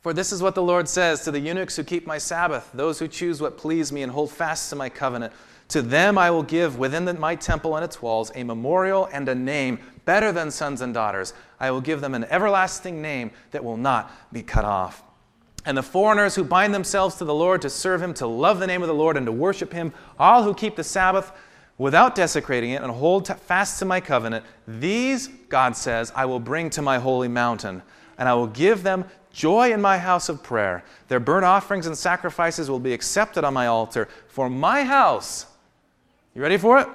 For 0.00 0.12
this 0.14 0.32
is 0.32 0.42
what 0.42 0.54
the 0.54 0.62
Lord 0.62 0.88
says 0.88 1.24
to 1.24 1.30
the 1.30 1.38
eunuchs 1.38 1.76
who 1.76 1.84
keep 1.84 2.06
my 2.06 2.16
Sabbath, 2.16 2.70
those 2.72 2.98
who 2.98 3.06
choose 3.06 3.40
what 3.40 3.58
please 3.58 3.92
me 3.92 4.02
and 4.02 4.10
hold 4.10 4.30
fast 4.30 4.70
to 4.70 4.76
my 4.76 4.88
covenant. 4.88 5.32
To 5.68 5.82
them 5.82 6.18
I 6.18 6.30
will 6.30 6.42
give 6.42 6.78
within 6.78 7.04
the, 7.04 7.14
my 7.14 7.36
temple 7.36 7.76
and 7.76 7.84
its 7.84 8.00
walls 8.00 8.32
a 8.34 8.42
memorial 8.42 9.08
and 9.12 9.28
a 9.28 9.34
name 9.34 9.78
better 10.04 10.32
than 10.32 10.50
sons 10.50 10.80
and 10.80 10.92
daughters. 10.92 11.34
I 11.60 11.70
will 11.70 11.82
give 11.82 12.00
them 12.00 12.14
an 12.14 12.24
everlasting 12.24 13.00
name 13.02 13.30
that 13.50 13.62
will 13.62 13.76
not 13.76 14.10
be 14.32 14.42
cut 14.42 14.64
off. 14.64 15.02
And 15.66 15.76
the 15.76 15.82
foreigners 15.82 16.34
who 16.34 16.44
bind 16.44 16.74
themselves 16.74 17.16
to 17.16 17.24
the 17.24 17.34
Lord 17.34 17.62
to 17.62 17.70
serve 17.70 18.02
him, 18.02 18.14
to 18.14 18.26
love 18.26 18.60
the 18.60 18.66
name 18.66 18.82
of 18.82 18.88
the 18.88 18.94
Lord, 18.94 19.16
and 19.16 19.26
to 19.26 19.32
worship 19.32 19.72
him, 19.72 19.92
all 20.18 20.42
who 20.42 20.54
keep 20.54 20.76
the 20.76 20.84
Sabbath, 20.84 21.32
without 21.76 22.14
desecrating 22.14 22.70
it 22.70 22.82
and 22.82 22.92
hold 22.92 23.26
fast 23.26 23.78
to 23.78 23.84
my 23.84 24.00
covenant, 24.00 24.44
these, 24.68 25.28
God 25.48 25.76
says, 25.76 26.12
I 26.14 26.26
will 26.26 26.40
bring 26.40 26.70
to 26.70 26.82
my 26.82 26.98
holy 26.98 27.28
mountain, 27.28 27.82
and 28.18 28.28
I 28.28 28.34
will 28.34 28.46
give 28.46 28.82
them 28.82 29.04
joy 29.32 29.72
in 29.72 29.80
my 29.80 29.96
house 29.96 30.28
of 30.28 30.42
prayer. 30.42 30.84
Their 31.08 31.20
burnt 31.20 31.44
offerings 31.44 31.86
and 31.86 31.96
sacrifices 31.96 32.70
will 32.70 32.80
be 32.80 32.92
accepted 32.92 33.44
on 33.44 33.54
my 33.54 33.66
altar. 33.66 34.08
For 34.28 34.50
my 34.50 34.84
house, 34.84 35.46
you 36.34 36.42
ready 36.42 36.58
for 36.58 36.80
it? 36.80 36.88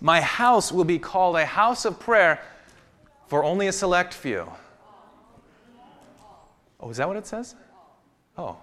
My 0.00 0.20
house 0.20 0.72
will 0.72 0.84
be 0.84 0.98
called 0.98 1.36
a 1.36 1.46
house 1.46 1.84
of 1.84 2.00
prayer 2.00 2.40
for 3.28 3.44
only 3.44 3.68
a 3.68 3.72
select 3.72 4.14
few. 4.14 4.50
Oh, 6.80 6.90
is 6.90 6.96
that 6.96 7.06
what 7.06 7.16
it 7.16 7.26
says? 7.26 7.54
Oh. 8.40 8.56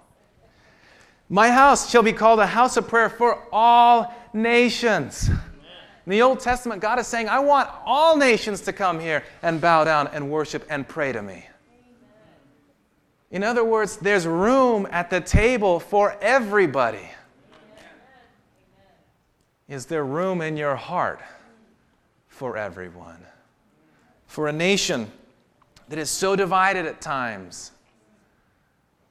My 1.30 1.52
house 1.52 1.90
shall 1.92 2.02
be 2.02 2.14
called 2.14 2.40
a 2.40 2.48
house 2.48 2.78
of 2.78 2.88
prayer 2.88 3.10
for 3.10 3.44
all 3.52 4.12
nations. 4.34 5.30
In 5.30 6.12
the 6.12 6.22
Old 6.22 6.40
Testament, 6.40 6.82
God 6.82 6.98
is 6.98 7.06
saying, 7.06 7.30
I 7.30 7.40
want 7.40 7.70
all 7.86 8.18
nations 8.18 8.62
to 8.62 8.74
come 8.74 9.00
here 9.00 9.24
and 9.44 9.62
bow 9.62 9.84
down 9.84 10.08
and 10.14 10.32
worship 10.32 10.66
and 10.70 10.88
pray 10.88 11.12
to 11.12 11.22
me. 11.22 11.46
In 13.30 13.44
other 13.44 13.64
words, 13.64 13.98
there's 13.98 14.26
room 14.26 14.88
at 14.90 15.10
the 15.10 15.22
table 15.22 15.80
for 15.80 16.18
everybody. 16.22 17.12
Is 19.68 19.86
there 19.86 20.06
room 20.06 20.42
in 20.42 20.58
your 20.58 20.76
heart 20.76 21.20
for 22.30 22.58
everyone? 22.58 23.24
For 24.26 24.48
a 24.48 24.54
nation 24.54 25.12
that 25.90 26.00
is 26.00 26.10
so 26.10 26.36
divided 26.36 26.86
at 26.86 27.02
times, 27.02 27.72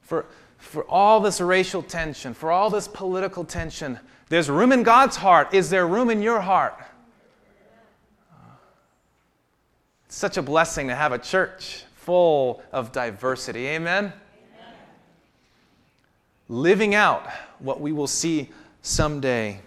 for 0.01 0.25
for 0.67 0.85
all 0.85 1.21
this 1.21 1.41
racial 1.41 1.83
tension, 1.83 2.35
for 2.35 2.51
all 2.51 2.69
this 2.71 2.89
political 2.89 3.45
tension, 3.45 3.99
there's 4.29 4.51
room 4.51 4.73
in 4.73 4.83
God's 4.83 5.17
heart. 5.17 5.55
Is 5.55 5.71
there 5.71 5.87
room 5.87 6.11
in 6.11 6.21
your 6.21 6.41
heart? 6.41 6.75
It's 10.07 10.17
such 10.17 10.37
a 10.37 10.43
blessing 10.43 10.89
to 10.89 10.95
have 10.95 11.13
a 11.13 11.19
church 11.19 11.85
full 11.97 12.63
of 12.73 12.93
diversity. 12.93 13.67
Amen? 13.67 14.05
Amen? 14.05 14.13
Living 16.49 16.95
out 16.95 17.29
what 17.59 17.81
we 17.81 17.93
will 17.93 18.07
see 18.07 18.51
someday 18.83 19.61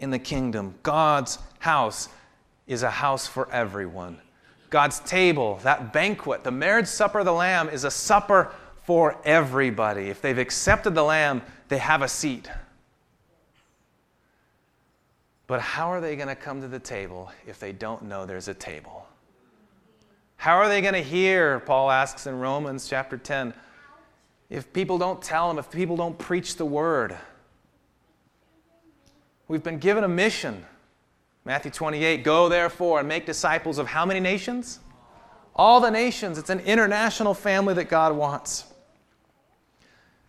in 0.00 0.10
the 0.10 0.18
kingdom. 0.18 0.74
God's 0.82 1.38
house 1.60 2.08
is 2.66 2.82
a 2.82 2.90
house 2.90 3.26
for 3.26 3.50
everyone. 3.50 4.18
God's 4.70 4.98
table, 5.00 5.60
that 5.62 5.92
banquet, 5.92 6.42
the 6.42 6.50
marriage 6.50 6.88
supper 6.88 7.20
of 7.20 7.24
the 7.24 7.32
Lamb, 7.32 7.68
is 7.68 7.84
a 7.84 7.90
supper 7.90 8.50
for 8.84 9.18
everybody. 9.24 10.08
If 10.08 10.20
they've 10.20 10.38
accepted 10.38 10.94
the 10.94 11.02
Lamb, 11.02 11.42
they 11.68 11.78
have 11.78 12.02
a 12.02 12.08
seat. 12.08 12.48
But 15.46 15.60
how 15.60 15.88
are 15.88 16.00
they 16.00 16.16
going 16.16 16.28
to 16.28 16.36
come 16.36 16.60
to 16.60 16.68
the 16.68 16.78
table 16.78 17.30
if 17.46 17.58
they 17.58 17.72
don't 17.72 18.02
know 18.02 18.24
there's 18.24 18.48
a 18.48 18.54
table? 18.54 19.06
How 20.36 20.56
are 20.56 20.68
they 20.68 20.80
going 20.80 20.94
to 20.94 21.02
hear, 21.02 21.60
Paul 21.60 21.90
asks 21.90 22.26
in 22.26 22.38
Romans 22.38 22.88
chapter 22.88 23.16
10, 23.16 23.54
if 24.50 24.72
people 24.72 24.98
don't 24.98 25.22
tell 25.22 25.48
them, 25.48 25.58
if 25.58 25.70
people 25.70 25.96
don't 25.96 26.18
preach 26.18 26.56
the 26.56 26.66
word? 26.66 27.16
We've 29.48 29.62
been 29.62 29.78
given 29.78 30.04
a 30.04 30.08
mission. 30.08 30.64
Matthew 31.44 31.70
28 31.70 32.24
Go 32.24 32.48
therefore 32.48 33.00
and 33.00 33.08
make 33.08 33.26
disciples 33.26 33.78
of 33.78 33.86
how 33.86 34.04
many 34.06 34.20
nations? 34.20 34.80
All 35.54 35.80
the 35.80 35.90
nations. 35.90 36.38
It's 36.38 36.50
an 36.50 36.60
international 36.60 37.34
family 37.34 37.74
that 37.74 37.88
God 37.88 38.14
wants. 38.14 38.64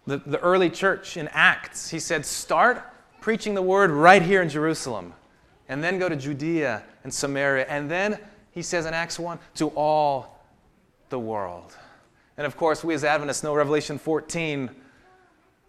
The, 0.08 0.18
the 0.18 0.40
early 0.40 0.70
church 0.70 1.18
in 1.18 1.28
Acts, 1.30 1.90
he 1.90 2.00
said, 2.00 2.26
Start 2.26 2.84
preaching 3.22 3.56
the 3.56 3.62
word 3.62 3.90
right 3.90 4.22
here 4.22 4.42
in 4.42 4.50
Jerusalem, 4.50 5.14
and 5.68 5.84
then 5.84 5.98
go 5.98 6.08
to 6.08 6.16
Judea 6.16 6.84
and 7.04 7.14
Samaria, 7.14 7.66
and 7.68 7.90
then, 7.90 8.20
he 8.52 8.62
says 8.62 8.86
in 8.86 8.94
Acts 8.94 9.18
1, 9.18 9.40
to 9.56 9.70
all 9.70 10.44
the 11.10 11.20
world. 11.20 11.76
And 12.38 12.46
of 12.46 12.56
course, 12.58 12.84
we 12.84 12.94
as 12.94 13.04
Adventists 13.04 13.44
know 13.44 13.56
Revelation 13.56 13.98
14, 13.98 14.70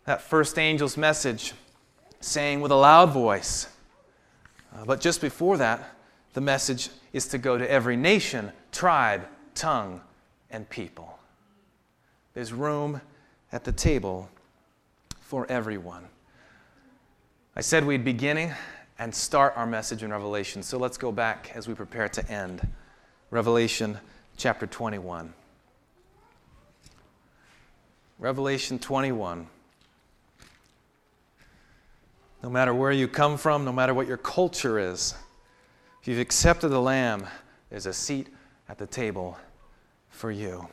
that 0.05 0.21
first 0.21 0.59
angel's 0.59 0.97
message, 0.97 1.55
saying 2.21 2.61
with 2.61 2.73
a 2.73 2.77
loud 2.77 3.11
voice, 3.11 3.69
uh, 4.75 4.85
but 4.85 5.01
just 5.01 5.21
before 5.21 5.57
that, 5.57 5.97
the 6.35 6.41
message 6.41 6.91
is 7.13 7.27
to 7.29 7.39
go 7.39 7.57
to 7.57 7.71
every 7.71 7.97
nation, 7.97 8.53
tribe, 8.73 9.27
tongue, 9.55 10.03
and 10.51 10.69
people. 10.69 11.19
There's 12.35 12.53
room 12.53 13.01
at 13.53 13.65
the 13.65 13.73
table 13.73 14.29
for 15.21 15.47
everyone. 15.51 16.05
I 17.55 17.61
said 17.61 17.85
we'd 17.85 18.05
beginning 18.05 18.53
and 18.99 19.15
start 19.15 19.55
our 19.57 19.67
message 19.67 20.03
in 20.03 20.11
Revelation. 20.11 20.63
So 20.63 20.79
let's 20.79 20.97
go 20.97 21.13
back 21.13 21.53
as 21.55 21.69
we 21.69 21.75
prepare 21.75 22.09
to 22.11 22.31
end. 22.31 22.67
Revelation 23.31 23.99
chapter 24.37 24.67
21. 24.67 25.33
Revelation 28.19 28.79
21. 28.79 29.47
No 32.43 32.51
matter 32.51 32.73
where 32.73 32.93
you 32.93 33.09
come 33.09 33.37
from, 33.37 33.65
no 33.65 33.73
matter 33.73 33.93
what 33.93 34.07
your 34.07 34.17
culture 34.17 34.79
is, 34.79 35.15
if 36.01 36.09
you've 36.09 36.21
accepted 36.21 36.69
the 36.69 36.81
Lamb, 36.81 37.27
there's 37.71 37.87
a 37.87 37.93
seat 37.93 38.29
at 38.69 38.79
the 38.79 38.87
table 38.87 39.37
for 40.09 40.31
you. 40.31 40.69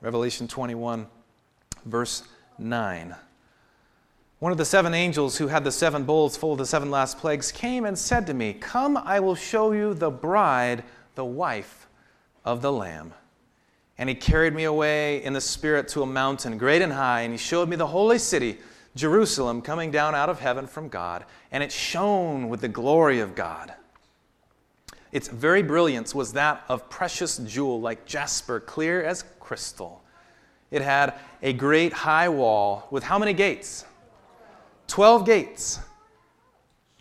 Revelation 0.00 0.46
21, 0.46 1.06
verse 1.86 2.24
9. 2.58 3.14
One 4.38 4.52
of 4.52 4.58
the 4.58 4.66
seven 4.66 4.92
angels 4.92 5.38
who 5.38 5.46
had 5.46 5.64
the 5.64 5.72
seven 5.72 6.04
bowls 6.04 6.36
full 6.36 6.52
of 6.52 6.58
the 6.58 6.66
seven 6.66 6.90
last 6.90 7.18
plagues 7.18 7.50
came 7.50 7.86
and 7.86 7.98
said 7.98 8.26
to 8.26 8.34
me, 8.34 8.52
Come, 8.52 8.98
I 8.98 9.18
will 9.20 9.34
show 9.34 9.72
you 9.72 9.94
the 9.94 10.10
bride, 10.10 10.84
the 11.14 11.24
wife 11.24 11.88
of 12.44 12.60
the 12.60 12.70
Lamb. 12.70 13.14
And 13.96 14.10
he 14.10 14.14
carried 14.14 14.54
me 14.54 14.64
away 14.64 15.24
in 15.24 15.32
the 15.32 15.40
Spirit 15.40 15.88
to 15.88 16.02
a 16.02 16.06
mountain 16.06 16.58
great 16.58 16.82
and 16.82 16.92
high, 16.92 17.22
and 17.22 17.32
he 17.32 17.38
showed 17.38 17.68
me 17.70 17.76
the 17.76 17.86
holy 17.86 18.18
city, 18.18 18.58
Jerusalem, 18.94 19.62
coming 19.62 19.90
down 19.90 20.14
out 20.14 20.28
of 20.28 20.40
heaven 20.40 20.66
from 20.66 20.88
God, 20.88 21.24
and 21.50 21.62
it 21.62 21.72
shone 21.72 22.50
with 22.50 22.60
the 22.60 22.68
glory 22.68 23.20
of 23.20 23.34
God. 23.34 23.72
Its 25.12 25.28
very 25.28 25.62
brilliance 25.62 26.14
was 26.14 26.34
that 26.34 26.62
of 26.68 26.90
precious 26.90 27.38
jewel, 27.38 27.80
like 27.80 28.04
jasper, 28.04 28.60
clear 28.60 29.02
as 29.02 29.24
crystal. 29.40 30.02
It 30.70 30.82
had 30.82 31.14
a 31.42 31.52
great 31.52 31.92
high 31.92 32.28
wall 32.28 32.88
with 32.90 33.04
how 33.04 33.18
many 33.18 33.32
gates? 33.32 33.84
12 34.88 35.26
gates. 35.26 35.78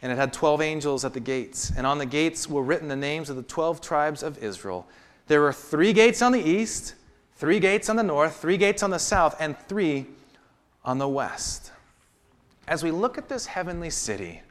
And 0.02 0.12
it 0.12 0.18
had 0.18 0.34
12 0.34 0.62
angels 0.62 1.06
at 1.06 1.14
the 1.14 1.20
gates. 1.20 1.72
And 1.76 1.88
on 1.88 1.98
the 1.98 2.06
gates 2.06 2.50
were 2.50 2.64
written 2.64 2.88
the 2.88 2.96
names 2.96 3.30
of 3.30 3.36
the 3.36 3.44
12 3.44 3.82
tribes 3.82 4.24
of 4.24 4.38
Israel. 4.44 4.88
There 5.28 5.42
were 5.42 5.54
three 5.54 5.94
gates 5.94 6.22
on 6.22 6.32
the 6.32 6.42
east, 6.42 6.94
three 7.36 7.60
gates 7.60 7.90
on 7.90 7.96
the 7.96 8.04
north, 8.04 8.38
three 8.38 8.58
gates 8.58 8.84
on 8.84 8.92
the 8.92 9.00
south, 9.00 9.36
and 9.40 9.58
three 9.68 10.06
on 10.84 11.00
the 11.00 11.08
west. 11.08 11.72
As 12.68 12.84
we 12.84 12.92
look 12.92 13.18
at 13.18 13.28
this 13.30 13.46
heavenly 13.46 13.90
city, 13.90 14.42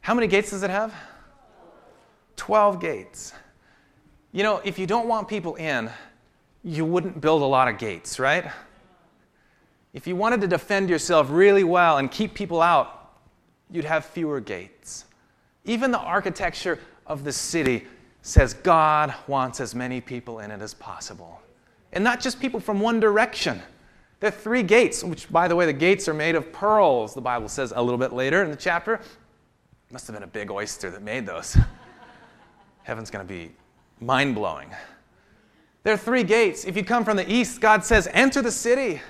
how 0.00 0.14
many 0.14 0.26
gates 0.26 0.50
does 0.50 0.62
it 0.62 0.70
have? 0.70 0.94
12 2.36 2.80
gates. 2.80 3.32
You 4.32 4.42
know, 4.42 4.60
if 4.64 4.78
you 4.78 4.86
don't 4.86 5.06
want 5.06 5.28
people 5.28 5.54
in, 5.56 5.90
you 6.64 6.84
wouldn't 6.84 7.20
build 7.20 7.42
a 7.42 7.46
lot 7.46 7.68
of 7.68 7.78
gates, 7.78 8.18
right? 8.18 8.50
If 9.92 10.06
you 10.06 10.16
wanted 10.16 10.40
to 10.42 10.46
defend 10.46 10.88
yourself 10.88 11.28
really 11.30 11.64
well 11.64 11.98
and 11.98 12.10
keep 12.10 12.34
people 12.34 12.62
out, 12.62 13.12
you'd 13.70 13.84
have 13.84 14.04
fewer 14.04 14.40
gates. 14.40 15.04
Even 15.64 15.90
the 15.90 15.98
architecture 15.98 16.78
of 17.06 17.24
the 17.24 17.32
city 17.32 17.86
says 18.22 18.54
God 18.54 19.14
wants 19.26 19.60
as 19.60 19.74
many 19.74 20.00
people 20.00 20.38
in 20.38 20.50
it 20.50 20.62
as 20.62 20.74
possible. 20.74 21.40
And 21.92 22.02
not 22.02 22.20
just 22.20 22.40
people 22.40 22.60
from 22.60 22.80
one 22.80 23.00
direction. 23.00 23.60
There 24.20 24.28
are 24.28 24.30
three 24.30 24.62
gates, 24.62 25.02
which, 25.02 25.30
by 25.30 25.48
the 25.48 25.56
way, 25.56 25.66
the 25.66 25.72
gates 25.72 26.08
are 26.08 26.14
made 26.14 26.36
of 26.36 26.52
pearls, 26.52 27.12
the 27.12 27.20
Bible 27.20 27.48
says 27.48 27.72
a 27.74 27.82
little 27.82 27.98
bit 27.98 28.12
later 28.12 28.44
in 28.44 28.50
the 28.50 28.56
chapter. 28.56 29.00
Must 29.90 30.06
have 30.06 30.14
been 30.14 30.22
a 30.22 30.28
big 30.28 30.50
oyster 30.50 30.90
that 30.90 31.02
made 31.02 31.26
those. 31.26 31.58
Heaven's 32.84 33.10
going 33.10 33.26
to 33.26 33.30
be 33.30 33.52
mind 34.00 34.34
blowing. 34.34 34.70
There 35.82 35.94
are 35.94 35.98
three 35.98 36.22
gates. 36.22 36.64
If 36.64 36.76
you 36.76 36.84
come 36.84 37.04
from 37.04 37.16
the 37.16 37.30
east, 37.30 37.60
God 37.60 37.84
says, 37.84 38.08
enter 38.12 38.40
the 38.40 38.52
city. 38.52 39.00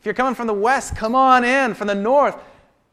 If 0.00 0.06
you're 0.06 0.14
coming 0.14 0.34
from 0.34 0.46
the 0.46 0.54
west, 0.54 0.96
come 0.96 1.14
on 1.14 1.44
in. 1.44 1.74
From 1.74 1.86
the 1.86 1.94
north, 1.94 2.36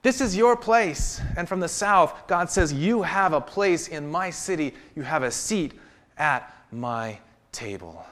this 0.01 0.19
is 0.19 0.35
your 0.35 0.55
place. 0.55 1.21
And 1.37 1.47
from 1.47 1.59
the 1.59 1.67
south, 1.67 2.27
God 2.27 2.49
says, 2.49 2.73
You 2.73 3.03
have 3.03 3.33
a 3.33 3.41
place 3.41 3.87
in 3.87 4.09
my 4.09 4.29
city. 4.29 4.73
You 4.95 5.03
have 5.03 5.23
a 5.23 5.31
seat 5.31 5.73
at 6.17 6.53
my 6.71 7.19
table. 7.51 8.05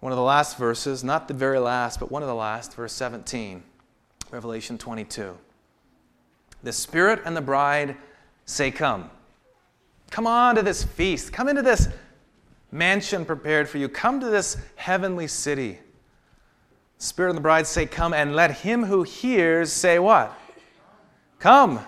One 0.00 0.12
of 0.12 0.16
the 0.16 0.22
last 0.22 0.58
verses, 0.58 1.02
not 1.02 1.28
the 1.28 1.34
very 1.34 1.58
last, 1.58 1.98
but 1.98 2.10
one 2.10 2.22
of 2.22 2.28
the 2.28 2.34
last, 2.34 2.74
verse 2.74 2.92
17, 2.92 3.62
Revelation 4.30 4.76
22. 4.76 5.38
The 6.62 6.72
Spirit 6.72 7.22
and 7.24 7.36
the 7.36 7.40
bride 7.40 7.96
say, 8.44 8.70
Come. 8.70 9.10
Come 10.14 10.28
on 10.28 10.54
to 10.54 10.62
this 10.62 10.84
feast. 10.84 11.32
Come 11.32 11.48
into 11.48 11.60
this 11.60 11.88
mansion 12.70 13.24
prepared 13.24 13.68
for 13.68 13.78
you. 13.78 13.88
Come 13.88 14.20
to 14.20 14.30
this 14.30 14.56
heavenly 14.76 15.26
city. 15.26 15.80
Spirit 16.98 17.30
and 17.30 17.36
the 17.36 17.42
bride 17.42 17.66
say, 17.66 17.84
Come, 17.84 18.14
and 18.14 18.36
let 18.36 18.52
him 18.52 18.84
who 18.84 19.02
hears 19.02 19.72
say, 19.72 19.98
What? 19.98 20.32
Come. 21.40 21.80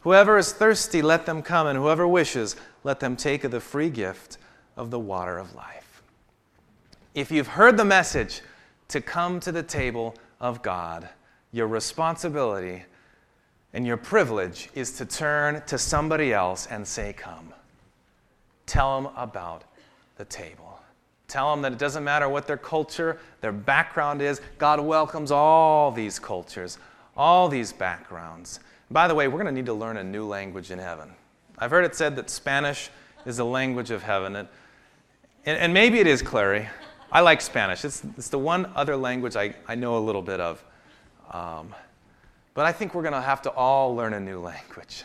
Whoever 0.00 0.36
is 0.36 0.52
thirsty, 0.52 1.00
let 1.00 1.26
them 1.26 1.42
come, 1.42 1.68
and 1.68 1.78
whoever 1.78 2.08
wishes, 2.08 2.56
let 2.82 2.98
them 2.98 3.14
take 3.14 3.44
of 3.44 3.52
the 3.52 3.60
free 3.60 3.88
gift 3.88 4.38
of 4.76 4.90
the 4.90 4.98
water 4.98 5.38
of 5.38 5.54
life. 5.54 6.02
If 7.14 7.30
you've 7.30 7.46
heard 7.46 7.76
the 7.76 7.84
message 7.84 8.40
to 8.88 9.00
come 9.00 9.38
to 9.38 9.52
the 9.52 9.62
table 9.62 10.16
of 10.40 10.60
God, 10.60 11.08
your 11.52 11.68
responsibility 11.68 12.82
and 13.72 13.86
your 13.86 13.96
privilege 13.96 14.70
is 14.74 14.90
to 14.94 15.06
turn 15.06 15.62
to 15.68 15.78
somebody 15.78 16.32
else 16.32 16.66
and 16.66 16.84
say, 16.84 17.12
Come. 17.12 17.54
Tell 18.70 19.02
them 19.02 19.12
about 19.16 19.64
the 20.16 20.24
table. 20.26 20.78
Tell 21.26 21.50
them 21.50 21.60
that 21.62 21.72
it 21.72 21.78
doesn't 21.78 22.04
matter 22.04 22.28
what 22.28 22.46
their 22.46 22.56
culture, 22.56 23.18
their 23.40 23.50
background 23.50 24.22
is. 24.22 24.40
God 24.58 24.78
welcomes 24.78 25.32
all 25.32 25.90
these 25.90 26.20
cultures, 26.20 26.78
all 27.16 27.48
these 27.48 27.72
backgrounds. 27.72 28.60
By 28.88 29.08
the 29.08 29.14
way, 29.16 29.26
we're 29.26 29.42
going 29.42 29.46
to 29.46 29.52
need 29.52 29.66
to 29.66 29.74
learn 29.74 29.96
a 29.96 30.04
new 30.04 30.24
language 30.24 30.70
in 30.70 30.78
heaven. 30.78 31.10
I've 31.58 31.72
heard 31.72 31.84
it 31.84 31.96
said 31.96 32.14
that 32.14 32.30
Spanish 32.30 32.90
is 33.26 33.38
the 33.38 33.44
language 33.44 33.90
of 33.90 34.04
heaven. 34.04 34.36
And, 34.36 34.48
and, 35.44 35.74
maybe 35.74 35.98
it 35.98 36.06
is, 36.06 36.22
Clary. 36.22 36.68
I 37.10 37.22
like 37.22 37.40
Spanish. 37.40 37.84
It's, 37.84 38.04
it's 38.16 38.28
the 38.28 38.38
one 38.38 38.70
other 38.76 38.96
language 38.96 39.34
I, 39.34 39.52
I 39.66 39.74
know 39.74 39.98
a 39.98 40.04
little 40.04 40.22
bit 40.22 40.38
of. 40.38 40.64
Um, 41.32 41.74
but 42.54 42.66
I 42.66 42.72
think 42.72 42.94
we're 42.94 43.02
going 43.02 43.14
to 43.14 43.20
have 43.20 43.42
to 43.42 43.50
all 43.50 43.96
learn 43.96 44.12
a 44.12 44.20
new 44.20 44.38
language. 44.38 45.02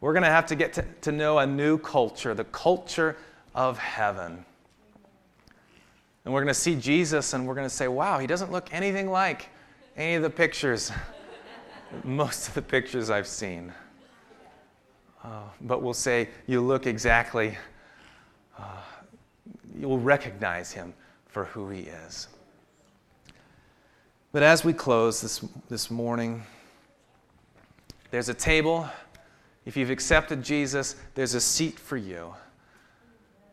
We're 0.00 0.12
going 0.12 0.24
to 0.24 0.28
have 0.28 0.46
to 0.46 0.54
get 0.54 0.72
to, 0.74 0.84
to 1.02 1.12
know 1.12 1.38
a 1.38 1.46
new 1.46 1.78
culture, 1.78 2.34
the 2.34 2.44
culture 2.44 3.16
of 3.54 3.78
heaven. 3.78 4.44
And 6.24 6.34
we're 6.34 6.42
going 6.42 6.52
to 6.52 6.60
see 6.60 6.74
Jesus 6.74 7.32
and 7.32 7.46
we're 7.46 7.54
going 7.54 7.68
to 7.68 7.74
say, 7.74 7.88
wow, 7.88 8.18
he 8.18 8.26
doesn't 8.26 8.52
look 8.52 8.72
anything 8.72 9.10
like 9.10 9.48
any 9.96 10.14
of 10.14 10.22
the 10.22 10.30
pictures, 10.30 10.92
most 12.04 12.48
of 12.48 12.54
the 12.54 12.62
pictures 12.62 13.10
I've 13.10 13.26
seen. 13.26 13.72
uh, 15.24 15.42
but 15.62 15.82
we'll 15.82 15.94
say, 15.94 16.28
You 16.46 16.60
look 16.60 16.86
exactly, 16.86 17.56
uh, 18.58 18.82
you'll 19.78 19.98
recognize 19.98 20.72
him 20.72 20.92
for 21.26 21.44
who 21.44 21.70
he 21.70 21.82
is. 21.82 22.28
But 24.32 24.42
as 24.42 24.64
we 24.64 24.72
close 24.72 25.22
this, 25.22 25.44
this 25.68 25.90
morning, 25.90 26.42
there's 28.10 28.28
a 28.28 28.34
table. 28.34 28.88
If 29.66 29.76
you've 29.76 29.90
accepted 29.90 30.42
Jesus, 30.42 30.96
there's 31.14 31.34
a 31.34 31.40
seat 31.40 31.78
for 31.78 31.96
you. 31.96 32.32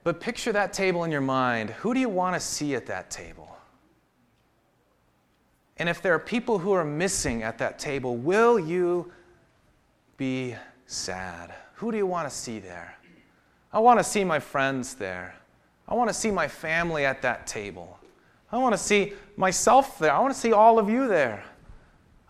But 0.04 0.22
picture 0.22 0.52
that 0.52 0.72
table 0.72 1.04
in 1.04 1.12
your 1.12 1.22
mind. 1.22 1.72
Who 1.72 1.94
do 1.94 2.00
you 2.00 2.08
want 2.08 2.36
to 2.36 2.40
see 2.40 2.76
at 2.76 2.86
that 2.86 3.10
table? 3.10 3.50
And 5.78 5.90
if 5.90 6.02
there 6.02 6.14
are 6.14 6.20
people 6.20 6.60
who 6.60 6.72
are 6.72 6.86
missing 6.86 7.42
at 7.42 7.58
that 7.58 7.80
table, 7.80 8.16
will 8.16 8.60
you 8.60 9.12
be 10.18 10.56
sad? 10.86 11.54
Who 11.76 11.92
do 11.92 11.98
you 11.98 12.06
want 12.06 12.30
to 12.30 12.36
see 12.36 12.60
there? 12.60 12.96
I 13.72 13.80
want 13.80 14.00
to 14.00 14.04
see 14.04 14.24
my 14.24 14.40
friends 14.40 14.94
there. 14.94 15.36
I 15.88 15.96
want 15.96 16.10
to 16.10 16.14
see 16.14 16.30
my 16.30 16.48
family 16.48 17.06
at 17.06 17.24
that 17.24 17.48
table. 17.48 18.00
I 18.52 18.58
want 18.58 18.74
to 18.74 18.78
see 18.78 19.14
myself 19.36 19.98
there. 19.98 20.14
I 20.14 20.20
want 20.20 20.32
to 20.32 20.40
see 20.40 20.54
all 20.54 20.78
of 20.78 20.90
you 20.90 21.08
there. 21.08 21.44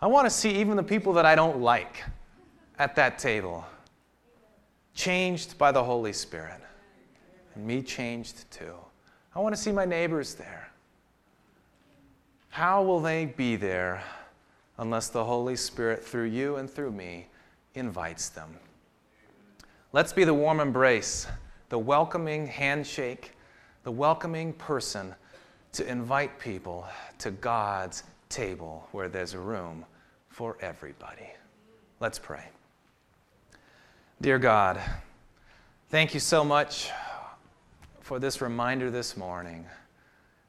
I 0.00 0.06
want 0.06 0.24
to 0.26 0.30
see 0.30 0.52
even 0.52 0.76
the 0.76 0.82
people 0.82 1.12
that 1.12 1.26
I 1.26 1.34
don't 1.34 1.60
like 1.60 2.02
at 2.78 2.96
that 2.96 3.18
table. 3.18 3.64
Changed 4.94 5.58
by 5.58 5.72
the 5.72 5.82
Holy 5.82 6.12
Spirit. 6.12 6.60
And 7.54 7.66
me 7.66 7.82
changed 7.82 8.50
too. 8.50 8.74
I 9.34 9.40
want 9.40 9.54
to 9.54 9.60
see 9.60 9.72
my 9.72 9.84
neighbors 9.84 10.34
there. 10.34 10.70
How 12.50 12.82
will 12.82 13.00
they 13.00 13.26
be 13.26 13.56
there 13.56 14.02
unless 14.78 15.08
the 15.08 15.24
Holy 15.24 15.56
Spirit, 15.56 16.04
through 16.04 16.26
you 16.26 16.56
and 16.56 16.70
through 16.70 16.92
me, 16.92 17.26
invites 17.74 18.28
them? 18.28 18.56
Let's 19.92 20.12
be 20.12 20.24
the 20.24 20.34
warm 20.34 20.60
embrace, 20.60 21.26
the 21.68 21.78
welcoming 21.78 22.46
handshake, 22.46 23.32
the 23.82 23.90
welcoming 23.90 24.52
person 24.52 25.14
to 25.72 25.88
invite 25.88 26.38
people 26.38 26.86
to 27.18 27.32
God's 27.32 28.04
table 28.28 28.88
where 28.92 29.08
there's 29.08 29.34
room 29.34 29.84
for 30.28 30.56
everybody. 30.60 31.28
Let's 31.98 32.18
pray. 32.18 32.44
Dear 34.24 34.38
God, 34.38 34.80
thank 35.90 36.14
you 36.14 36.18
so 36.18 36.42
much 36.42 36.90
for 38.00 38.18
this 38.18 38.40
reminder 38.40 38.90
this 38.90 39.18
morning 39.18 39.66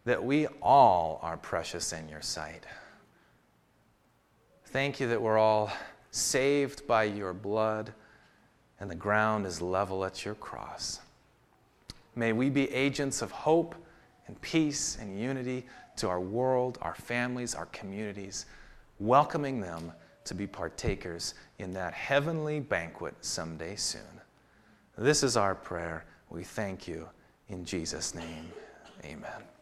that 0.05 0.23
we 0.23 0.47
all 0.61 1.19
are 1.21 1.35
precious 1.35 1.91
in 1.91 2.07
your 2.07 2.21
sight. 2.21 2.63
Thank 4.67 5.01
you 5.01 5.09
that 5.09 5.21
we're 5.21 5.38
all 5.38 5.73
saved 6.11 6.88
by 6.88 7.03
your 7.03 7.33
blood 7.33 7.91
and 8.79 8.89
the 8.89 8.95
ground 8.95 9.45
is 9.45 9.61
level 9.61 10.05
at 10.05 10.23
your 10.23 10.35
cross. 10.35 11.01
May 12.15 12.31
we 12.31 12.49
be 12.49 12.71
agents 12.71 13.21
of 13.21 13.29
hope 13.31 13.75
and 14.27 14.39
peace 14.39 14.97
and 15.01 15.19
unity 15.19 15.65
to 15.97 16.07
our 16.07 16.21
world, 16.21 16.77
our 16.81 16.95
families, 16.95 17.53
our 17.53 17.65
communities, 17.65 18.45
welcoming 19.01 19.59
them 19.59 19.91
to 20.25 20.33
be 20.33 20.45
partakers 20.45 21.35
in 21.59 21.73
that 21.73 21.93
heavenly 21.93 22.59
banquet 22.59 23.15
someday 23.21 23.75
soon. 23.75 24.01
This 24.97 25.23
is 25.23 25.38
our 25.38 25.55
prayer. 25.55 26.05
We 26.29 26.43
thank 26.43 26.88
you 26.88 27.07
in 27.49 27.65
Jesus' 27.65 28.13
name. 28.13 28.51
Amen. 29.03 29.55